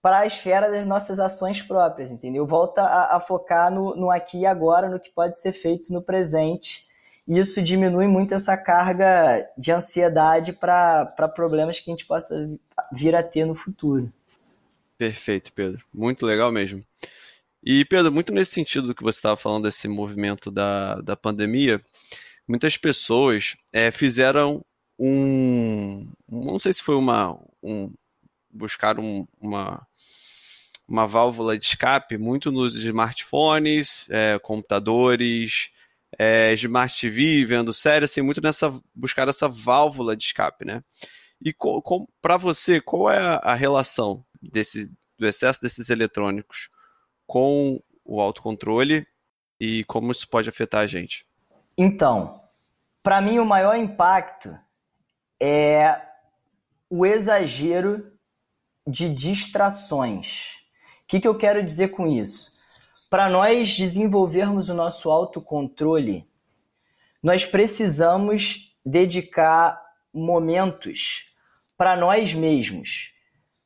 para 0.00 0.20
a 0.20 0.26
esfera 0.26 0.70
das 0.70 0.86
nossas 0.86 1.18
ações 1.18 1.60
próprias, 1.60 2.12
entendeu? 2.12 2.46
Volta 2.46 2.82
a, 2.82 3.16
a 3.16 3.20
focar 3.20 3.68
no, 3.68 3.96
no, 3.96 4.12
aqui 4.12 4.42
e 4.42 4.46
agora, 4.46 4.88
no 4.88 5.00
que 5.00 5.10
pode 5.10 5.36
ser 5.40 5.52
feito 5.52 5.92
no 5.92 6.00
presente. 6.00 6.86
E 7.26 7.36
isso 7.36 7.60
diminui 7.60 8.06
muito 8.06 8.32
essa 8.32 8.56
carga 8.56 9.44
de 9.58 9.72
ansiedade 9.72 10.52
para 10.52 11.04
problemas 11.34 11.80
que 11.80 11.90
a 11.90 11.92
gente 11.92 12.06
possa 12.06 12.48
vir 12.92 13.16
a 13.16 13.24
ter 13.24 13.44
no 13.44 13.56
futuro. 13.56 14.12
Perfeito, 14.96 15.52
Pedro. 15.52 15.84
Muito 15.92 16.24
legal 16.24 16.52
mesmo. 16.52 16.84
E, 17.62 17.84
Pedro, 17.84 18.12
muito 18.12 18.32
nesse 18.32 18.52
sentido 18.52 18.88
do 18.88 18.94
que 18.94 19.02
você 19.02 19.18
estava 19.18 19.36
falando 19.36 19.64
desse 19.64 19.86
movimento 19.88 20.50
da, 20.50 20.96
da 20.96 21.16
pandemia, 21.16 21.80
muitas 22.48 22.76
pessoas 22.76 23.56
é, 23.72 23.90
fizeram 23.90 24.64
um. 24.98 26.10
Não 26.28 26.58
sei 26.58 26.72
se 26.72 26.82
foi 26.82 26.96
uma. 26.96 27.38
Um, 27.62 27.92
buscaram 28.50 29.26
uma 29.40 29.86
uma 30.88 31.06
válvula 31.06 31.58
de 31.58 31.64
escape 31.64 32.18
muito 32.18 32.52
nos 32.52 32.74
smartphones, 32.76 34.06
é, 34.10 34.38
computadores, 34.38 35.70
é, 36.18 36.52
Smart 36.54 37.00
TV, 37.00 37.44
vendo 37.46 37.72
série, 37.72 38.04
assim, 38.04 38.20
muito 38.20 38.42
nessa 38.42 38.70
buscar 38.94 39.28
essa 39.28 39.48
válvula 39.48 40.16
de 40.16 40.24
escape, 40.24 40.64
né? 40.64 40.84
E 41.44 41.54
para 42.20 42.36
você, 42.36 42.80
qual 42.80 43.10
é 43.10 43.18
a, 43.18 43.36
a 43.36 43.54
relação 43.54 44.24
desse, 44.40 44.92
do 45.18 45.26
excesso 45.26 45.62
desses 45.62 45.88
eletrônicos 45.90 46.68
com 47.32 47.80
o 48.04 48.20
autocontrole 48.20 49.06
e 49.58 49.84
como 49.84 50.12
isso 50.12 50.28
pode 50.28 50.48
afetar 50.48 50.82
a 50.82 50.86
gente? 50.86 51.26
Então, 51.78 52.42
para 53.02 53.20
mim 53.20 53.38
o 53.38 53.46
maior 53.46 53.76
impacto 53.76 54.54
é 55.40 56.00
o 56.90 57.06
exagero 57.06 58.12
de 58.86 59.08
distrações 59.14 60.62
que, 61.12 61.20
que 61.20 61.28
eu 61.28 61.34
quero 61.34 61.62
dizer 61.62 61.88
com 61.88 62.06
isso? 62.06 62.52
Para 63.10 63.28
nós 63.28 63.76
desenvolvermos 63.76 64.70
o 64.70 64.74
nosso 64.74 65.10
autocontrole, 65.10 66.26
nós 67.22 67.44
precisamos 67.44 68.74
dedicar 68.82 69.78
momentos 70.10 71.34
para 71.76 71.94
nós 71.96 72.32
mesmos. 72.32 73.12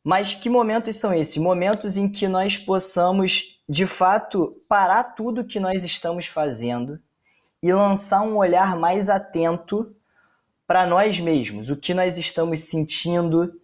Mas 0.02 0.34
que 0.34 0.50
momentos 0.50 0.96
são 0.96 1.14
esses? 1.14 1.36
Momentos 1.36 1.96
em 1.96 2.08
que 2.08 2.26
nós 2.26 2.58
possamos, 2.58 3.55
de 3.68 3.86
fato, 3.86 4.56
parar 4.68 5.02
tudo 5.14 5.44
que 5.44 5.58
nós 5.58 5.84
estamos 5.84 6.26
fazendo 6.26 7.00
e 7.62 7.72
lançar 7.72 8.22
um 8.22 8.36
olhar 8.36 8.76
mais 8.76 9.08
atento 9.08 9.94
para 10.66 10.86
nós 10.86 11.18
mesmos, 11.18 11.70
o 11.70 11.76
que 11.76 11.94
nós 11.94 12.18
estamos 12.18 12.60
sentindo, 12.60 13.60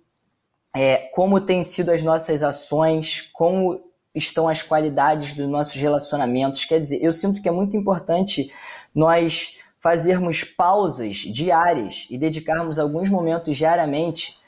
é, 0.75 1.09
como 1.13 1.41
têm 1.41 1.63
sido 1.63 1.91
as 1.91 2.03
nossas 2.03 2.43
ações, 2.43 3.29
como 3.33 3.83
estão 4.15 4.49
as 4.49 4.63
qualidades 4.63 5.35
dos 5.35 5.49
nossos 5.49 5.75
relacionamentos. 5.75 6.65
Quer 6.65 6.81
dizer, 6.81 7.03
eu 7.03 7.13
sinto 7.13 7.41
que 7.43 7.49
é 7.49 7.53
muito 7.53 7.77
importante 7.77 8.53
nós 8.95 9.59
fazermos 9.81 10.45
pausas 10.45 11.17
diárias 11.17 12.07
e 12.09 12.17
dedicarmos 12.17 12.79
alguns 12.79 13.11
momentos 13.11 13.57
diariamente 13.57 14.39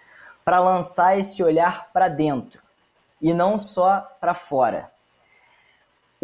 para 0.45 0.61
lançar 0.61 1.19
esse 1.19 1.43
olhar 1.43 1.91
para 1.93 2.09
dentro 2.09 2.63
e 3.21 3.33
não 3.33 3.59
só 3.59 4.01
para 4.21 4.35
fora. 4.35 4.94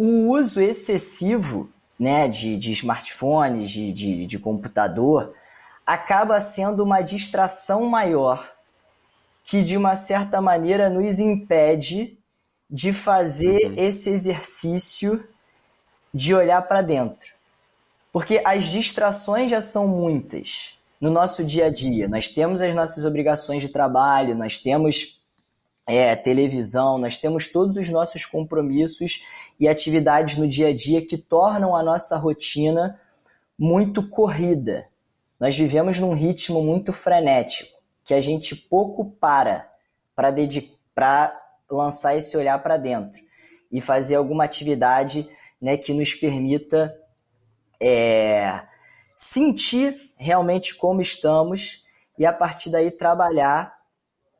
O 0.02 0.30
uso 0.30 0.62
excessivo 0.62 1.70
né, 1.98 2.26
de, 2.26 2.56
de 2.56 2.72
smartphones, 2.72 3.68
de, 3.70 3.92
de, 3.92 4.24
de 4.24 4.38
computador, 4.38 5.34
acaba 5.84 6.40
sendo 6.40 6.82
uma 6.82 7.02
distração 7.02 7.84
maior 7.84 8.50
que 9.44 9.62
de 9.62 9.76
uma 9.76 9.94
certa 9.94 10.40
maneira 10.40 10.88
nos 10.88 11.20
impede 11.20 12.18
de 12.70 12.94
fazer 12.94 13.66
uhum. 13.66 13.74
esse 13.76 14.08
exercício 14.08 15.22
de 16.14 16.34
olhar 16.34 16.62
para 16.62 16.80
dentro. 16.80 17.28
Porque 18.10 18.40
as 18.42 18.68
distrações 18.68 19.50
já 19.50 19.60
são 19.60 19.86
muitas. 19.86 20.78
no 20.98 21.10
nosso 21.10 21.44
dia 21.44 21.66
a 21.66 21.70
dia. 21.70 22.08
Nós 22.08 22.30
temos 22.30 22.62
as 22.62 22.74
nossas 22.74 23.04
obrigações 23.04 23.60
de 23.60 23.68
trabalho, 23.68 24.34
nós 24.34 24.58
temos 24.58 25.19
é, 25.90 26.14
televisão, 26.14 26.98
nós 26.98 27.18
temos 27.18 27.48
todos 27.48 27.76
os 27.76 27.88
nossos 27.88 28.24
compromissos 28.24 29.24
e 29.58 29.66
atividades 29.66 30.36
no 30.36 30.46
dia 30.46 30.68
a 30.68 30.74
dia 30.74 31.04
que 31.04 31.18
tornam 31.18 31.74
a 31.74 31.82
nossa 31.82 32.16
rotina 32.16 33.00
muito 33.58 34.08
corrida. 34.08 34.86
Nós 35.38 35.56
vivemos 35.56 35.98
num 35.98 36.12
ritmo 36.12 36.62
muito 36.62 36.92
frenético, 36.92 37.76
que 38.04 38.14
a 38.14 38.20
gente 38.20 38.54
pouco 38.54 39.10
para 39.20 39.68
para 40.94 41.40
lançar 41.68 42.14
esse 42.14 42.36
olhar 42.36 42.62
para 42.62 42.76
dentro 42.76 43.18
e 43.72 43.80
fazer 43.80 44.14
alguma 44.14 44.44
atividade 44.44 45.28
né, 45.60 45.76
que 45.76 45.92
nos 45.92 46.14
permita 46.14 46.94
é, 47.80 48.62
sentir 49.16 50.12
realmente 50.16 50.74
como 50.74 51.00
estamos 51.00 51.84
e 52.18 52.26
a 52.26 52.32
partir 52.32 52.70
daí 52.70 52.90
trabalhar 52.90 53.79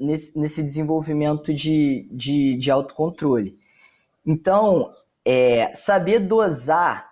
nesse, 0.01 0.39
nesse 0.39 0.63
desenvolvimento 0.63 1.53
de, 1.53 2.09
de, 2.11 2.57
de 2.57 2.71
autocontrole. 2.71 3.59
Então, 4.27 4.91
é, 5.25 5.73
saber 5.75 6.21
dosar 6.21 7.11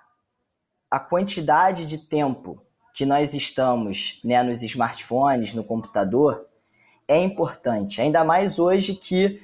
a 0.90 0.98
quantidade 0.98 1.84
de 1.84 1.98
tempo 1.98 2.62
que 2.94 3.04
nós 3.04 3.34
estamos 3.34 4.20
né, 4.24 4.42
nos 4.42 4.62
smartphones, 4.62 5.54
no 5.54 5.62
computador, 5.62 6.46
é 7.06 7.18
importante. 7.18 8.00
Ainda 8.00 8.24
mais 8.24 8.58
hoje 8.58 8.94
que 8.94 9.40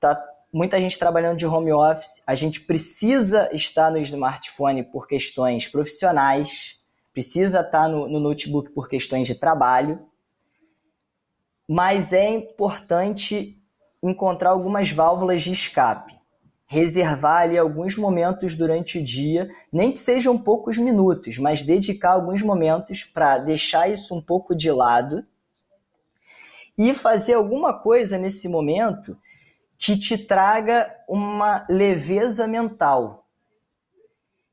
tá 0.00 0.20
muita 0.52 0.80
gente 0.80 0.98
trabalhando 0.98 1.36
de 1.36 1.46
home 1.46 1.72
office, 1.72 2.22
a 2.26 2.34
gente 2.34 2.62
precisa 2.62 3.48
estar 3.52 3.90
no 3.90 3.98
smartphone 3.98 4.82
por 4.82 5.06
questões 5.06 5.68
profissionais, 5.68 6.80
precisa 7.12 7.60
estar 7.60 7.88
no, 7.88 8.08
no 8.08 8.18
notebook 8.18 8.70
por 8.70 8.88
questões 8.88 9.28
de 9.28 9.34
trabalho, 9.34 10.00
mas 11.72 12.12
é 12.12 12.28
importante 12.28 13.56
encontrar 14.02 14.50
algumas 14.50 14.90
válvulas 14.90 15.40
de 15.42 15.52
escape. 15.52 16.18
Reservar 16.66 17.42
ali 17.42 17.56
alguns 17.56 17.96
momentos 17.96 18.56
durante 18.56 18.98
o 18.98 19.04
dia, 19.04 19.48
nem 19.72 19.92
que 19.92 20.00
sejam 20.00 20.36
poucos 20.36 20.78
minutos, 20.78 21.38
mas 21.38 21.62
dedicar 21.62 22.14
alguns 22.14 22.42
momentos 22.42 23.04
para 23.04 23.38
deixar 23.38 23.88
isso 23.88 24.12
um 24.16 24.20
pouco 24.20 24.52
de 24.52 24.68
lado 24.72 25.24
e 26.76 26.92
fazer 26.92 27.34
alguma 27.34 27.72
coisa 27.72 28.18
nesse 28.18 28.48
momento 28.48 29.16
que 29.78 29.96
te 29.96 30.18
traga 30.18 30.92
uma 31.08 31.64
leveza 31.68 32.48
mental, 32.48 33.28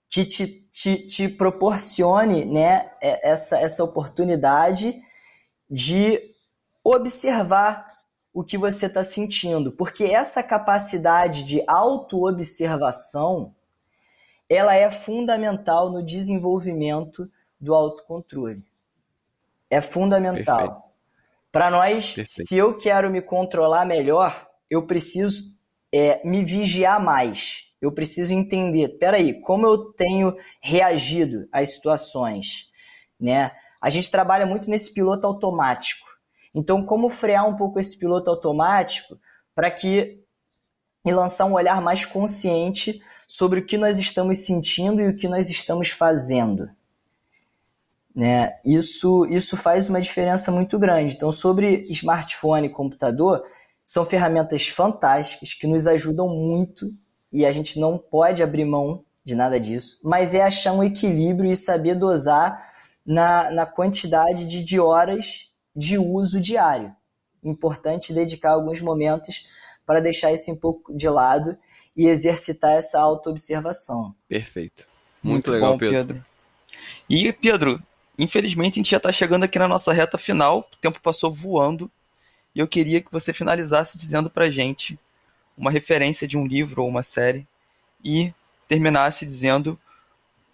que 0.08 0.24
te, 0.24 0.68
te, 0.70 1.08
te 1.08 1.30
proporcione 1.30 2.46
né, 2.46 2.92
é, 3.02 3.32
essa, 3.32 3.60
essa 3.60 3.84
oportunidade 3.84 5.02
de 5.68 6.37
observar 6.96 7.86
o 8.34 8.44
que 8.44 8.58
você 8.58 8.86
está 8.86 9.04
sentindo, 9.04 9.72
porque 9.72 10.06
essa 10.06 10.42
capacidade 10.44 11.44
de 11.44 11.62
autoobservação 11.68 13.54
ela 14.50 14.74
é 14.76 14.90
fundamental 14.90 15.92
no 15.92 16.02
desenvolvimento 16.02 17.30
do 17.60 17.74
autocontrole. 17.74 18.64
É 19.70 19.82
fundamental. 19.82 20.94
Para 21.52 21.70
nós, 21.70 22.16
Perfeito. 22.16 22.48
se 22.48 22.58
eu 22.58 22.78
quero 22.78 23.10
me 23.10 23.22
controlar 23.22 23.86
melhor, 23.86 24.48
eu 24.70 24.86
preciso 24.86 25.54
é, 25.92 26.22
me 26.26 26.46
vigiar 26.46 27.04
mais. 27.04 27.74
Eu 27.82 27.92
preciso 27.92 28.34
entender, 28.34 28.98
peraí, 28.98 29.42
como 29.42 29.66
eu 29.66 29.92
tenho 29.94 30.36
reagido 30.62 31.48
às 31.52 31.74
situações, 31.74 32.72
né? 33.20 33.52
A 33.82 33.90
gente 33.90 34.10
trabalha 34.10 34.46
muito 34.46 34.70
nesse 34.70 34.94
piloto 34.94 35.28
automático. 35.28 36.08
Então, 36.58 36.84
como 36.84 37.08
frear 37.08 37.48
um 37.48 37.56
pouco 37.56 37.80
esse 37.80 37.96
piloto 37.98 38.32
automático 38.32 39.20
para 39.54 39.70
que 39.70 40.20
e 41.06 41.12
lançar 41.14 41.46
um 41.46 41.54
olhar 41.54 41.80
mais 41.82 42.04
consciente 42.04 43.00
sobre 43.28 43.60
o 43.60 43.66
que 43.66 43.78
nós 43.78 44.00
estamos 44.00 44.40
sentindo 44.40 45.00
e 45.00 45.08
o 45.08 45.16
que 45.16 45.28
nós 45.28 45.50
estamos 45.50 45.90
fazendo. 45.90 46.70
Né? 48.14 48.58
Isso, 48.66 49.26
isso 49.30 49.56
faz 49.56 49.88
uma 49.88 50.02
diferença 50.02 50.52
muito 50.52 50.80
grande. 50.80 51.16
Então, 51.16 51.32
sobre 51.32 51.86
smartphone 51.92 52.68
e 52.68 52.72
computador, 52.72 53.46
são 53.84 54.04
ferramentas 54.04 54.68
fantásticas 54.68 55.54
que 55.54 55.68
nos 55.68 55.86
ajudam 55.86 56.28
muito 56.28 56.92
e 57.32 57.46
a 57.46 57.52
gente 57.52 57.80
não 57.80 57.98
pode 57.98 58.42
abrir 58.42 58.66
mão 58.66 59.06
de 59.24 59.36
nada 59.36 59.60
disso, 59.60 60.00
mas 60.04 60.34
é 60.34 60.42
achar 60.42 60.74
um 60.74 60.84
equilíbrio 60.84 61.52
e 61.52 61.56
saber 61.56 61.96
dosar 61.96 62.68
na, 63.06 63.52
na 63.52 63.66
quantidade 63.66 64.46
de, 64.46 64.64
de 64.64 64.80
horas 64.80 65.47
de 65.78 66.00
uso 66.00 66.42
diário. 66.42 66.92
Importante 67.44 68.12
dedicar 68.12 68.54
alguns 68.54 68.82
momentos 68.82 69.46
para 69.86 70.02
deixar 70.02 70.34
isso 70.34 70.52
um 70.52 70.56
pouco 70.56 70.94
de 70.94 71.08
lado 71.08 71.56
e 71.96 72.08
exercitar 72.08 72.72
essa 72.72 73.00
autoobservação. 73.00 74.14
Perfeito. 74.28 74.88
Muito, 75.22 75.50
Muito 75.50 75.52
legal, 75.52 75.74
bom, 75.74 75.78
Pedro. 75.78 75.98
Pedro. 75.98 76.26
E, 77.08 77.32
Pedro, 77.32 77.84
infelizmente 78.18 78.74
a 78.74 78.78
gente 78.78 78.90
já 78.90 78.98
está 78.98 79.12
chegando 79.12 79.44
aqui 79.44 79.60
na 79.60 79.68
nossa 79.68 79.94
reta 79.94 80.18
final, 80.18 80.68
o 80.74 80.78
tempo 80.78 81.00
passou 81.00 81.32
voando. 81.32 81.90
E 82.54 82.60
eu 82.60 82.68
queria 82.68 83.00
que 83.02 83.12
você 83.12 83.32
finalizasse 83.32 83.98
dizendo 83.98 84.30
pra 84.30 84.50
gente 84.50 85.00
uma 85.56 85.70
referência 85.70 86.28
de 86.28 86.38
um 86.38 86.46
livro 86.46 86.82
ou 86.82 86.90
uma 86.90 87.04
série 87.04 87.48
e 88.04 88.34
terminasse 88.68 89.26
dizendo 89.26 89.80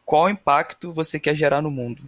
qual 0.06 0.30
impacto 0.30 0.92
você 0.92 1.20
quer 1.20 1.34
gerar 1.34 1.62
no 1.62 1.72
mundo. 1.72 2.04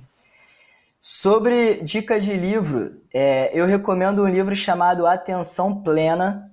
Sobre 1.08 1.84
dica 1.84 2.20
de 2.20 2.34
livro, 2.34 3.00
é, 3.13 3.52
eu 3.54 3.68
recomendo 3.68 4.24
um 4.24 4.28
livro 4.28 4.56
chamado 4.56 5.06
Atenção 5.06 5.84
Plena, 5.84 6.52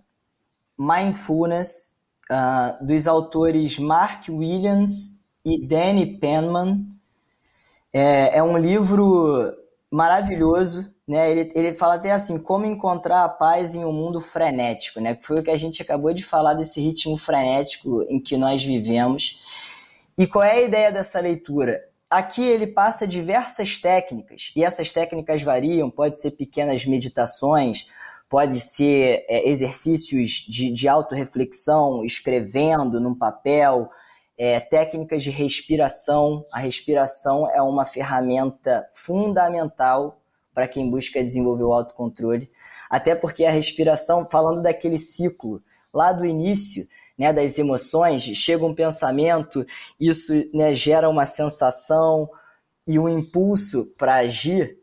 Mindfulness, 0.78 1.94
uh, 2.30 2.84
dos 2.84 3.08
autores 3.08 3.78
Mark 3.78 4.28
Williams 4.28 5.24
e 5.42 5.66
Danny 5.66 6.18
Penman. 6.18 6.86
É, 7.94 8.36
é 8.36 8.42
um 8.42 8.58
livro 8.58 9.54
maravilhoso 9.90 10.92
né? 11.08 11.30
Ele, 11.30 11.52
ele 11.54 11.74
fala 11.74 11.94
até 11.94 12.12
assim, 12.12 12.38
como 12.38 12.66
encontrar 12.66 13.24
a 13.24 13.28
paz 13.28 13.74
em 13.74 13.84
um 13.84 13.92
mundo 13.92 14.20
frenético, 14.20 15.00
né? 15.00 15.14
Que 15.14 15.26
foi 15.26 15.40
o 15.40 15.42
que 15.42 15.50
a 15.50 15.56
gente 15.56 15.80
acabou 15.80 16.12
de 16.12 16.22
falar 16.22 16.54
desse 16.54 16.78
ritmo 16.78 17.16
frenético 17.16 18.02
em 18.02 18.20
que 18.20 18.36
nós 18.36 18.62
vivemos. 18.62 19.38
E 20.16 20.26
qual 20.26 20.44
é 20.44 20.52
a 20.52 20.62
ideia 20.62 20.92
dessa 20.92 21.20
leitura? 21.20 21.80
Aqui 22.12 22.46
ele 22.46 22.66
passa 22.66 23.06
diversas 23.06 23.78
técnicas, 23.78 24.52
e 24.54 24.62
essas 24.62 24.92
técnicas 24.92 25.42
variam, 25.42 25.88
pode 25.88 26.20
ser 26.20 26.32
pequenas 26.32 26.84
meditações, 26.84 27.86
pode 28.28 28.60
ser 28.60 29.24
é, 29.30 29.48
exercícios 29.48 30.44
de, 30.46 30.70
de 30.70 30.86
autorreflexão, 30.86 32.04
escrevendo 32.04 33.00
num 33.00 33.14
papel, 33.14 33.88
é, 34.36 34.60
técnicas 34.60 35.22
de 35.22 35.30
respiração. 35.30 36.44
A 36.52 36.58
respiração 36.58 37.50
é 37.50 37.62
uma 37.62 37.86
ferramenta 37.86 38.86
fundamental 38.92 40.20
para 40.52 40.68
quem 40.68 40.90
busca 40.90 41.24
desenvolver 41.24 41.64
o 41.64 41.72
autocontrole. 41.72 42.50
Até 42.90 43.14
porque 43.14 43.42
a 43.46 43.50
respiração, 43.50 44.28
falando 44.28 44.60
daquele 44.60 44.98
ciclo 44.98 45.62
lá 45.90 46.12
do 46.12 46.26
início, 46.26 46.86
né, 47.18 47.32
das 47.32 47.58
emoções, 47.58 48.22
chega 48.22 48.64
um 48.64 48.74
pensamento, 48.74 49.64
isso 49.98 50.32
né, 50.52 50.74
gera 50.74 51.08
uma 51.08 51.26
sensação 51.26 52.28
e 52.86 52.98
um 52.98 53.08
impulso 53.08 53.86
para 53.96 54.16
agir. 54.16 54.78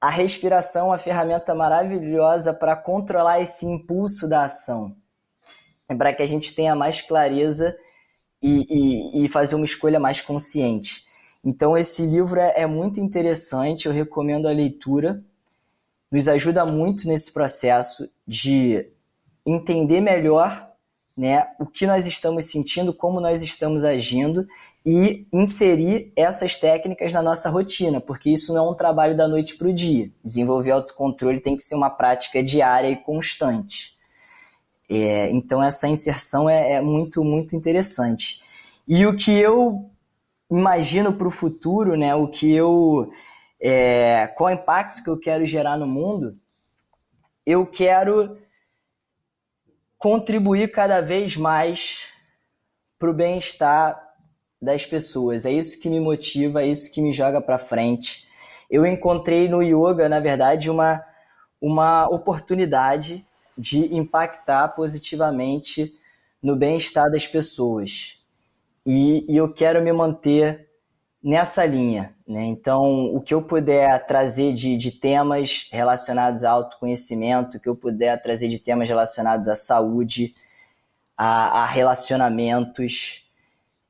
A 0.00 0.08
respiração 0.08 0.86
é 0.86 0.90
uma 0.90 0.98
ferramenta 0.98 1.54
maravilhosa 1.54 2.54
para 2.54 2.76
controlar 2.76 3.40
esse 3.40 3.66
impulso 3.66 4.28
da 4.28 4.44
ação, 4.44 4.96
para 5.86 6.12
que 6.14 6.22
a 6.22 6.26
gente 6.26 6.54
tenha 6.54 6.74
mais 6.74 7.02
clareza 7.02 7.76
e, 8.42 8.66
e, 9.20 9.24
e 9.24 9.28
fazer 9.28 9.56
uma 9.56 9.64
escolha 9.64 10.00
mais 10.00 10.20
consciente. 10.20 11.04
Então, 11.44 11.76
esse 11.76 12.04
livro 12.06 12.38
é, 12.38 12.62
é 12.62 12.66
muito 12.66 13.00
interessante, 13.00 13.86
eu 13.86 13.92
recomendo 13.92 14.46
a 14.46 14.52
leitura. 14.52 15.22
Nos 16.10 16.28
ajuda 16.28 16.66
muito 16.66 17.06
nesse 17.06 17.32
processo 17.32 18.08
de 18.26 18.86
entender 19.46 20.00
melhor 20.00 20.69
né, 21.20 21.48
o 21.58 21.66
que 21.66 21.86
nós 21.86 22.06
estamos 22.06 22.46
sentindo, 22.46 22.94
como 22.94 23.20
nós 23.20 23.42
estamos 23.42 23.84
agindo 23.84 24.46
e 24.86 25.26
inserir 25.30 26.10
essas 26.16 26.56
técnicas 26.56 27.12
na 27.12 27.20
nossa 27.20 27.50
rotina, 27.50 28.00
porque 28.00 28.30
isso 28.30 28.54
não 28.54 28.66
é 28.66 28.70
um 28.70 28.74
trabalho 28.74 29.14
da 29.14 29.28
noite 29.28 29.58
para 29.58 29.68
o 29.68 29.72
dia. 29.72 30.10
Desenvolver 30.24 30.70
autocontrole 30.70 31.38
tem 31.38 31.54
que 31.54 31.62
ser 31.62 31.74
uma 31.74 31.90
prática 31.90 32.42
diária 32.42 32.88
e 32.88 32.96
constante. 32.96 33.94
É, 34.88 35.28
então, 35.30 35.62
essa 35.62 35.86
inserção 35.86 36.48
é, 36.48 36.76
é 36.76 36.80
muito, 36.80 37.22
muito 37.22 37.54
interessante. 37.54 38.40
E 38.88 39.04
o 39.04 39.14
que 39.14 39.38
eu 39.38 39.90
imagino 40.50 41.12
para 41.12 41.28
o 41.28 41.30
futuro, 41.30 41.98
né, 41.98 42.14
o 42.14 42.28
que 42.28 42.50
eu, 42.50 43.12
é, 43.60 44.26
qual 44.38 44.48
o 44.48 44.54
impacto 44.54 45.04
que 45.04 45.10
eu 45.10 45.18
quero 45.18 45.44
gerar 45.44 45.76
no 45.76 45.86
mundo, 45.86 46.38
eu 47.44 47.66
quero 47.66 48.38
contribuir 50.00 50.72
cada 50.72 51.02
vez 51.02 51.36
mais 51.36 52.06
para 52.98 53.10
o 53.10 53.14
bem-estar 53.14 54.02
das 54.60 54.86
pessoas. 54.86 55.44
É 55.44 55.52
isso 55.52 55.78
que 55.78 55.90
me 55.90 56.00
motiva, 56.00 56.62
é 56.62 56.66
isso 56.66 56.90
que 56.90 57.02
me 57.02 57.12
joga 57.12 57.38
para 57.40 57.58
frente. 57.58 58.26
eu 58.70 58.86
encontrei 58.86 59.46
no 59.46 59.62
yoga, 59.62 60.08
na 60.08 60.18
verdade, 60.18 60.70
uma, 60.70 61.04
uma 61.60 62.08
oportunidade 62.08 63.26
de 63.58 63.94
impactar 63.94 64.68
positivamente 64.68 65.92
no 66.42 66.56
bem-estar 66.56 67.10
das 67.10 67.26
pessoas. 67.26 68.24
E, 68.86 69.26
e, 69.28 69.36
eu 69.36 69.52
quero 69.52 69.82
me 69.82 69.92
manter 69.92 70.69
nessa 71.22 71.64
linha. 71.64 72.14
Né? 72.26 72.44
Então, 72.44 73.14
o 73.14 73.20
que 73.20 73.34
eu 73.34 73.42
puder 73.42 74.06
trazer 74.06 74.52
de, 74.52 74.76
de 74.76 74.92
temas 74.92 75.68
relacionados 75.72 76.44
a 76.44 76.50
autoconhecimento, 76.50 77.56
o 77.56 77.60
que 77.60 77.68
eu 77.68 77.76
puder 77.76 78.20
trazer 78.22 78.48
de 78.48 78.58
temas 78.58 78.88
relacionados 78.88 79.48
à 79.48 79.54
saúde, 79.54 80.34
a, 81.16 81.62
a 81.62 81.66
relacionamentos, 81.66 83.28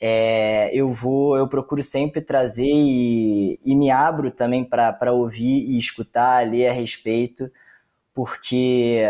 é, 0.00 0.70
eu 0.72 0.90
vou, 0.90 1.36
eu 1.36 1.46
procuro 1.46 1.82
sempre 1.82 2.22
trazer 2.22 2.64
e, 2.64 3.60
e 3.64 3.76
me 3.76 3.90
abro 3.90 4.30
também 4.30 4.64
para 4.64 5.12
ouvir 5.12 5.70
e 5.70 5.78
escutar, 5.78 6.48
ler 6.48 6.68
a 6.68 6.72
respeito, 6.72 7.50
porque 8.14 9.04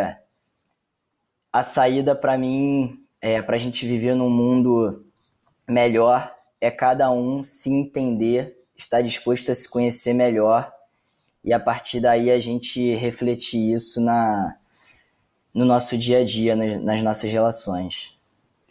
a 1.52 1.62
saída 1.62 2.14
para 2.14 2.36
mim, 2.36 3.04
é, 3.20 3.40
para 3.40 3.56
a 3.56 3.58
gente 3.58 3.86
viver 3.86 4.14
num 4.14 4.30
mundo 4.30 5.04
melhor, 5.68 6.34
é 6.60 6.70
cada 6.70 7.10
um 7.10 7.42
se 7.42 7.70
entender, 7.70 8.56
estar 8.76 9.00
disposto 9.00 9.50
a 9.50 9.54
se 9.54 9.68
conhecer 9.68 10.12
melhor 10.12 10.70
e 11.44 11.52
a 11.52 11.60
partir 11.60 12.00
daí 12.00 12.30
a 12.30 12.38
gente 12.38 12.94
refletir 12.94 13.72
isso 13.74 14.00
na, 14.00 14.56
no 15.54 15.64
nosso 15.64 15.96
dia 15.96 16.18
a 16.18 16.24
dia, 16.24 16.54
nas, 16.54 16.82
nas 16.82 17.02
nossas 17.02 17.32
relações. 17.32 18.18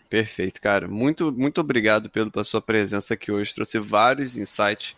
Perfeito, 0.09 0.61
cara. 0.61 0.87
Muito, 0.87 1.31
muito 1.31 1.61
obrigado 1.61 2.09
Pedro 2.09 2.31
pela 2.31 2.43
sua 2.43 2.61
presença 2.61 3.13
aqui 3.13 3.31
hoje. 3.31 3.53
Trouxe 3.53 3.79
vários 3.79 4.37
insights. 4.37 4.95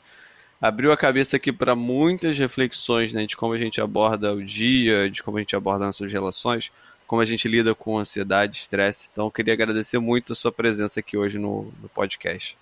Abriu 0.60 0.92
a 0.92 0.98
cabeça 0.98 1.38
aqui 1.38 1.52
para 1.52 1.76
muitas 1.76 2.38
reflexões 2.38 3.14
né, 3.14 3.26
de 3.26 3.36
como 3.36 3.54
a 3.54 3.58
gente 3.58 3.82
aborda 3.82 4.34
o 4.34 4.44
dia, 4.44 5.10
de 5.10 5.24
como 5.24 5.38
a 5.38 5.40
gente 5.42 5.56
aborda 5.56 5.88
nossas 5.88 6.12
relações, 6.12 6.72
como 7.08 7.22
a 7.22 7.26
gente 7.26 7.48
lida 7.48 7.74
com 7.74 7.98
ansiedade, 7.98 8.60
estresse. 8.60 9.10
Então, 9.12 9.30
queria 9.30 9.54
agradecer 9.54 9.98
muito 10.00 10.34
a 10.34 10.36
sua 10.36 10.52
presença 10.52 11.00
aqui 11.00 11.18
hoje 11.18 11.40
no, 11.40 11.74
no 11.82 11.90
podcast. 11.90 12.56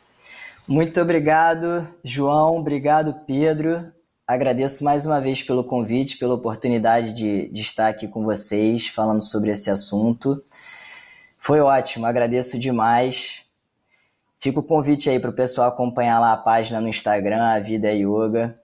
Muito 0.70 1.02
obrigado, 1.02 1.84
João. 2.04 2.58
Obrigado, 2.58 3.22
Pedro. 3.26 3.92
Agradeço 4.28 4.84
mais 4.84 5.04
uma 5.04 5.20
vez 5.20 5.42
pelo 5.42 5.64
convite, 5.64 6.20
pela 6.20 6.36
oportunidade 6.36 7.12
de, 7.12 7.50
de 7.50 7.62
estar 7.62 7.88
aqui 7.88 8.08
com 8.08 8.24
vocês 8.24 8.88
falando 8.88 9.24
sobre 9.24 9.50
esse 9.50 9.72
assunto. 9.72 10.44
Foi 11.40 11.60
ótimo, 11.60 12.06
agradeço 12.06 12.60
demais. 12.60 13.46
Fica 14.40 14.60
o 14.60 14.64
convite 14.64 15.10
aí 15.10 15.20
para 15.20 15.32
o 15.32 15.34
pessoal 15.34 15.70
acompanhar 15.70 16.20
lá 16.20 16.34
a 16.34 16.38
página 16.38 16.80
no 16.80 16.88
Instagram, 16.88 17.44
A 17.46 17.60
Vida 17.60 17.88
é 17.88 17.96
Yoga. 17.96 18.56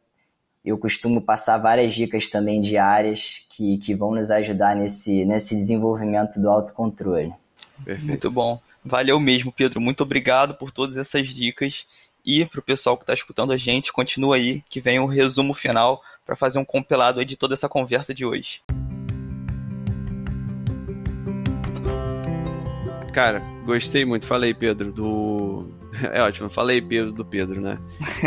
Eu 0.63 0.77
costumo 0.77 1.19
passar 1.19 1.57
várias 1.57 1.95
dicas 1.95 2.29
também 2.29 2.61
diárias 2.61 3.47
que, 3.49 3.79
que 3.79 3.95
vão 3.95 4.11
nos 4.11 4.29
ajudar 4.29 4.75
nesse, 4.75 5.25
nesse 5.25 5.55
desenvolvimento 5.55 6.39
do 6.39 6.51
autocontrole. 6.51 7.33
Perfeito. 7.83 8.07
Muito 8.07 8.31
bom. 8.31 8.59
Valeu 8.83 9.19
mesmo, 9.19 9.51
Pedro. 9.51 9.81
Muito 9.81 10.01
obrigado 10.01 10.55
por 10.55 10.71
todas 10.71 10.97
essas 10.97 11.27
dicas. 11.27 11.85
E 12.25 12.45
para 12.45 12.59
o 12.59 12.63
pessoal 12.63 12.97
que 12.97 13.03
está 13.03 13.13
escutando 13.13 13.51
a 13.51 13.57
gente, 13.57 13.93
continua 13.93 14.35
aí 14.35 14.63
que 14.69 14.81
vem 14.81 14.99
o 14.99 15.03
um 15.03 15.07
resumo 15.07 15.53
final 15.53 16.01
para 16.25 16.35
fazer 16.35 16.57
um 16.57 16.65
compilado 16.65 17.19
aí 17.19 17.25
de 17.25 17.37
toda 17.37 17.53
essa 17.53 17.69
conversa 17.69 18.13
de 18.13 18.25
hoje. 18.25 18.61
Cara, 23.13 23.41
gostei 23.65 24.03
muito. 24.03 24.27
Falei, 24.27 24.53
Pedro, 24.53 24.91
do. 24.91 25.71
É 26.11 26.21
ótimo, 26.21 26.49
falei 26.49 26.81
Pedro 26.81 27.13
do 27.13 27.23
Pedro, 27.23 27.61
né? 27.61 27.79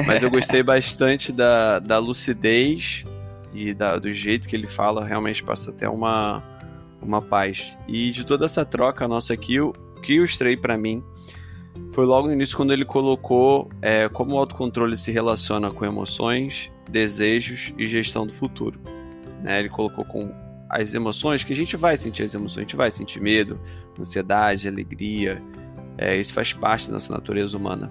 Mas 0.06 0.22
eu 0.22 0.30
gostei 0.30 0.62
bastante 0.64 1.30
da, 1.30 1.78
da 1.78 1.98
lucidez 1.98 3.04
e 3.52 3.74
da, 3.74 3.98
do 3.98 4.10
jeito 4.14 4.48
que 4.48 4.56
ele 4.56 4.66
fala, 4.66 5.04
realmente 5.04 5.44
passa 5.44 5.70
até 5.70 5.86
uma, 5.86 6.42
uma 7.00 7.22
paz. 7.22 7.76
E 7.86 8.10
de 8.10 8.24
toda 8.24 8.46
essa 8.46 8.64
troca 8.64 9.06
nossa 9.06 9.34
aqui, 9.34 9.60
o 9.60 9.72
que 10.02 10.16
eu 10.16 10.24
extraí 10.24 10.56
para 10.56 10.76
mim 10.76 11.02
foi 11.92 12.04
logo 12.04 12.26
no 12.26 12.32
início 12.32 12.56
quando 12.56 12.72
ele 12.72 12.84
colocou 12.84 13.70
é, 13.80 14.08
como 14.08 14.34
o 14.34 14.38
autocontrole 14.38 14.96
se 14.96 15.10
relaciona 15.10 15.70
com 15.70 15.84
emoções, 15.84 16.70
desejos 16.88 17.72
e 17.78 17.86
gestão 17.86 18.26
do 18.26 18.32
futuro. 18.32 18.80
Né? 19.42 19.60
Ele 19.60 19.68
colocou 19.68 20.04
com 20.04 20.32
as 20.68 20.92
emoções, 20.94 21.44
que 21.44 21.52
a 21.52 21.56
gente 21.56 21.76
vai 21.76 21.96
sentir 21.96 22.22
as 22.22 22.34
emoções, 22.34 22.58
a 22.58 22.60
gente 22.62 22.76
vai 22.76 22.90
sentir 22.90 23.20
medo, 23.20 23.58
ansiedade, 23.98 24.68
alegria, 24.68 25.42
é, 25.96 26.16
isso 26.16 26.32
faz 26.32 26.52
parte 26.52 26.86
da 26.88 26.94
nossa 26.94 27.12
natureza 27.12 27.56
humana. 27.56 27.88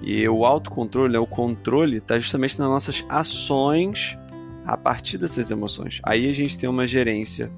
E 0.00 0.28
o 0.28 0.44
autocontrole, 0.44 1.12
né, 1.12 1.18
o 1.18 1.26
controle, 1.26 1.98
está 1.98 2.18
justamente 2.18 2.58
nas 2.58 2.68
nossas 2.68 3.04
ações 3.08 4.18
a 4.64 4.76
partir 4.76 5.18
dessas 5.18 5.50
emoções. 5.50 6.00
Aí 6.04 6.28
a 6.28 6.32
gente 6.32 6.58
tem 6.58 6.68
uma 6.68 6.86
gerência 6.86 7.50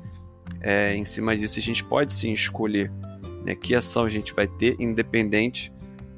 é, 0.66 0.96
em 0.96 1.04
cima 1.04 1.36
disso, 1.36 1.58
a 1.58 1.62
gente 1.62 1.84
pode 1.84 2.12
sim 2.14 2.32
escolher 2.32 2.90
né, 3.44 3.54
que 3.54 3.74
ação 3.74 4.04
a 4.04 4.08
gente 4.08 4.32
vai 4.32 4.46
ter, 4.46 4.76
independente 4.80 5.70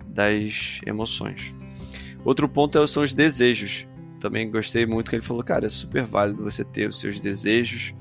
das 0.07 0.81
emoções. 0.87 1.55
Outro 2.25 2.49
ponto 2.49 2.79
é 2.79 2.87
são 2.87 3.03
os 3.03 3.13
desejos. 3.13 3.87
Também 4.21 4.51
gostei 4.51 4.87
muito 4.87 5.11
que 5.11 5.17
ele 5.17 5.25
falou, 5.25 5.43
cara, 5.43 5.67
é 5.67 5.69
super 5.69 6.05
válido 6.05 6.43
você 6.43 6.65
ter 6.65 6.89
os 6.89 7.01
seus 7.01 7.19
desejos, 7.19 7.93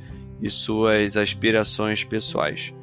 e 0.41 0.49
suas 0.51 1.17
aspirações 1.17 2.03
pessoais. 2.03 2.73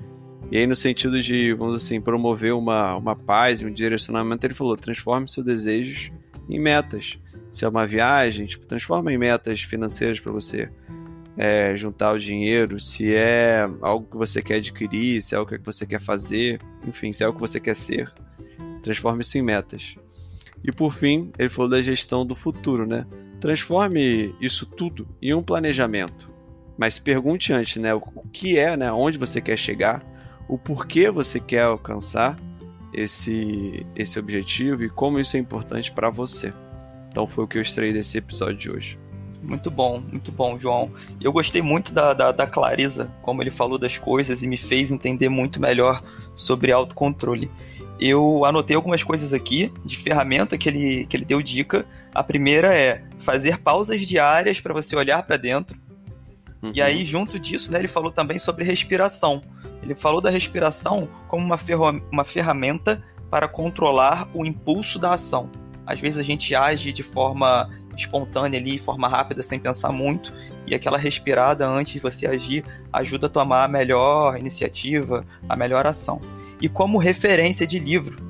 E 0.51 0.59
aí, 0.59 0.67
no 0.67 0.75
sentido 0.75 1.21
de, 1.21 1.53
vamos 1.55 1.77
assim, 1.77 2.01
promover 2.01 2.53
uma, 2.53 2.97
uma 2.97 3.17
paz 3.17 3.63
um 3.63 3.71
direcionamento, 3.71 4.47
ele 4.47 4.55
falou: 4.55 4.77
transforme 4.77 5.29
seus 5.29 5.47
desejos 5.47 6.11
em 6.49 6.59
metas. 6.59 7.19
Se 7.51 7.65
é 7.65 7.69
uma 7.69 7.87
viagem, 7.87 8.47
tipo, 8.47 8.67
transforma 8.67 9.13
em 9.13 9.19
metas 9.19 9.63
financeiras 9.63 10.19
para 10.19 10.33
você 10.33 10.71
é, 11.37 11.77
juntar 11.77 12.13
o 12.13 12.19
dinheiro. 12.19 12.79
Se 12.79 13.15
é 13.15 13.69
algo 13.81 14.07
que 14.11 14.17
você 14.17 14.43
quer 14.43 14.57
adquirir, 14.57 15.23
se 15.23 15.35
é 15.35 15.39
algo 15.39 15.51
que 15.51 15.65
você 15.65 15.87
quer 15.87 16.01
fazer, 16.01 16.61
enfim, 16.87 17.13
se 17.13 17.23
é 17.23 17.27
algo 17.27 17.37
que 17.39 17.47
você 17.47 17.61
quer 17.61 17.77
ser, 17.77 18.13
transforme 18.83 19.23
isso 19.23 19.39
em 19.39 19.43
metas. 19.43 19.97
E 20.65 20.71
por 20.71 20.95
fim, 20.95 21.33
ele 21.39 21.49
falou 21.49 21.71
da 21.71 21.83
gestão 21.83 22.25
do 22.25 22.35
futuro, 22.35 22.87
né? 22.87 23.07
Transforme 23.41 24.35
isso 24.41 24.65
tudo 24.65 25.09
em 25.21 25.35
um 25.35 25.43
planejamento. 25.43 26.31
Mas 26.79 26.99
pergunte 26.99 27.53
antes, 27.53 27.77
né? 27.77 27.93
O 27.95 28.01
que 28.33 28.59
é, 28.59 28.77
né? 28.77 28.93
Onde 28.93 29.19
você 29.19 29.41
quer 29.41 29.57
chegar, 29.57 30.05
o 30.49 30.57
porquê 30.57 31.11
você 31.11 31.41
quer 31.41 31.63
alcançar 31.63 32.39
esse, 32.93 33.85
esse 33.97 34.19
objetivo 34.19 34.85
e 34.85 34.89
como 34.89 35.19
isso 35.19 35.37
é 35.37 35.41
importante 35.41 35.91
para 35.91 36.11
você. 36.11 36.53
Então 37.11 37.27
foi 37.27 37.45
o 37.45 37.49
que 37.49 37.59
eu 37.59 37.63
extraí 37.63 37.93
desse 37.93 38.19
episódio 38.19 38.57
de 38.57 38.71
hoje. 38.71 38.99
Muito 39.43 39.71
bom, 39.71 40.01
muito 40.01 40.31
bom, 40.31 40.59
João. 40.59 40.91
Eu 41.21 41.33
gostei 41.33 41.61
muito 41.61 41.93
da, 41.93 42.15
da, 42.15 42.33
da, 42.33 42.47
clareza, 42.47 43.11
como 43.21 43.43
ele 43.43 43.51
falou 43.51 43.77
das 43.77 43.99
coisas 43.99 44.43
e 44.43 44.47
me 44.47 44.57
fez 44.57 44.93
entender 44.93 45.29
muito 45.29 45.61
melhor 45.61 46.03
sobre 46.35 46.71
autocontrole. 46.71 47.51
Eu 47.99 48.45
anotei 48.45 48.77
algumas 48.77 49.03
coisas 49.03 49.33
aqui 49.33 49.73
de 49.85 49.97
ferramenta 49.97 50.57
que 50.57 50.69
ele, 50.69 51.07
que 51.07 51.17
ele 51.17 51.25
deu 51.25 51.43
dica. 51.43 51.85
A 52.15 52.23
primeira 52.23 52.75
é 52.75 53.03
fazer 53.19 53.59
pausas 53.59 54.01
diárias 54.03 54.61
para 54.61 54.73
você 54.73 54.97
olhar 54.97 55.23
para 55.25 55.37
dentro 55.37 55.77
Uhum. 56.63 56.71
E 56.75 56.81
aí, 56.81 57.05
junto 57.05 57.39
disso, 57.39 57.73
né, 57.73 57.81
ele 57.81 57.89
falou 57.89 58.13
também 58.13 58.39
sobre 58.39 58.65
respiração. 58.65 59.43
Ele 59.83 59.95
falou 59.95 60.21
da 60.21 60.31
respiração 60.31 61.09
como 61.27 61.45
uma, 61.45 61.59
uma 62.11 62.25
ferramenta 62.25 63.03
para 63.29 63.49
controlar 63.49 64.29
o 64.33 64.47
impulso 64.47 64.99
da 64.99 65.15
ação. 65.15 65.51
Às 65.85 65.99
vezes 65.99 66.19
a 66.19 66.23
gente 66.23 66.55
age 66.55 66.93
de 66.93 67.03
forma 67.03 67.69
espontânea 67.97 68.59
ali, 68.59 68.73
de 68.73 68.79
forma 68.79 69.09
rápida, 69.09 69.43
sem 69.43 69.59
pensar 69.59 69.93
muito, 69.93 70.33
e 70.67 70.75
aquela 70.75 70.99
respirada 70.99 71.67
antes 71.67 71.95
de 71.95 72.01
você 72.01 72.27
agir 72.27 72.65
ajuda 72.93 73.27
a 73.27 73.31
tomar 73.31 73.65
a 73.65 73.69
melhor 73.69 74.39
iniciativa, 74.39 75.25
a 75.49 75.57
melhor 75.57 75.87
ação. 75.87 76.21
E 76.61 76.69
como 76.69 76.99
referência 76.99 77.67
de 77.67 77.79
livro, 77.79 78.23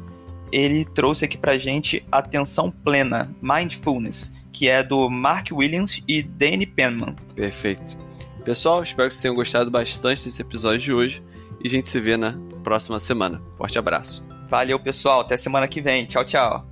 ele 0.50 0.84
trouxe 0.84 1.24
aqui 1.24 1.36
pra 1.36 1.56
gente 1.58 2.04
Atenção 2.10 2.70
Plena, 2.70 3.34
Mindfulness, 3.40 4.30
que 4.52 4.68
é 4.68 4.82
do 4.82 5.08
Mark 5.08 5.48
Williams 5.52 6.02
e 6.06 6.22
Danny 6.22 6.66
Penman. 6.66 7.14
Perfeito. 7.34 7.96
Pessoal, 8.44 8.82
espero 8.82 9.08
que 9.08 9.14
vocês 9.14 9.22
tenham 9.22 9.34
gostado 9.34 9.70
bastante 9.70 10.24
desse 10.24 10.42
episódio 10.42 10.80
de 10.80 10.92
hoje 10.92 11.22
e 11.62 11.68
a 11.68 11.70
gente 11.70 11.88
se 11.88 12.00
vê 12.00 12.16
na 12.16 12.36
próxima 12.62 12.98
semana. 12.98 13.40
Forte 13.56 13.78
abraço. 13.78 14.24
Valeu, 14.50 14.78
pessoal. 14.78 15.20
Até 15.20 15.36
semana 15.36 15.66
que 15.66 15.80
vem. 15.80 16.04
Tchau, 16.04 16.24
tchau. 16.24 16.71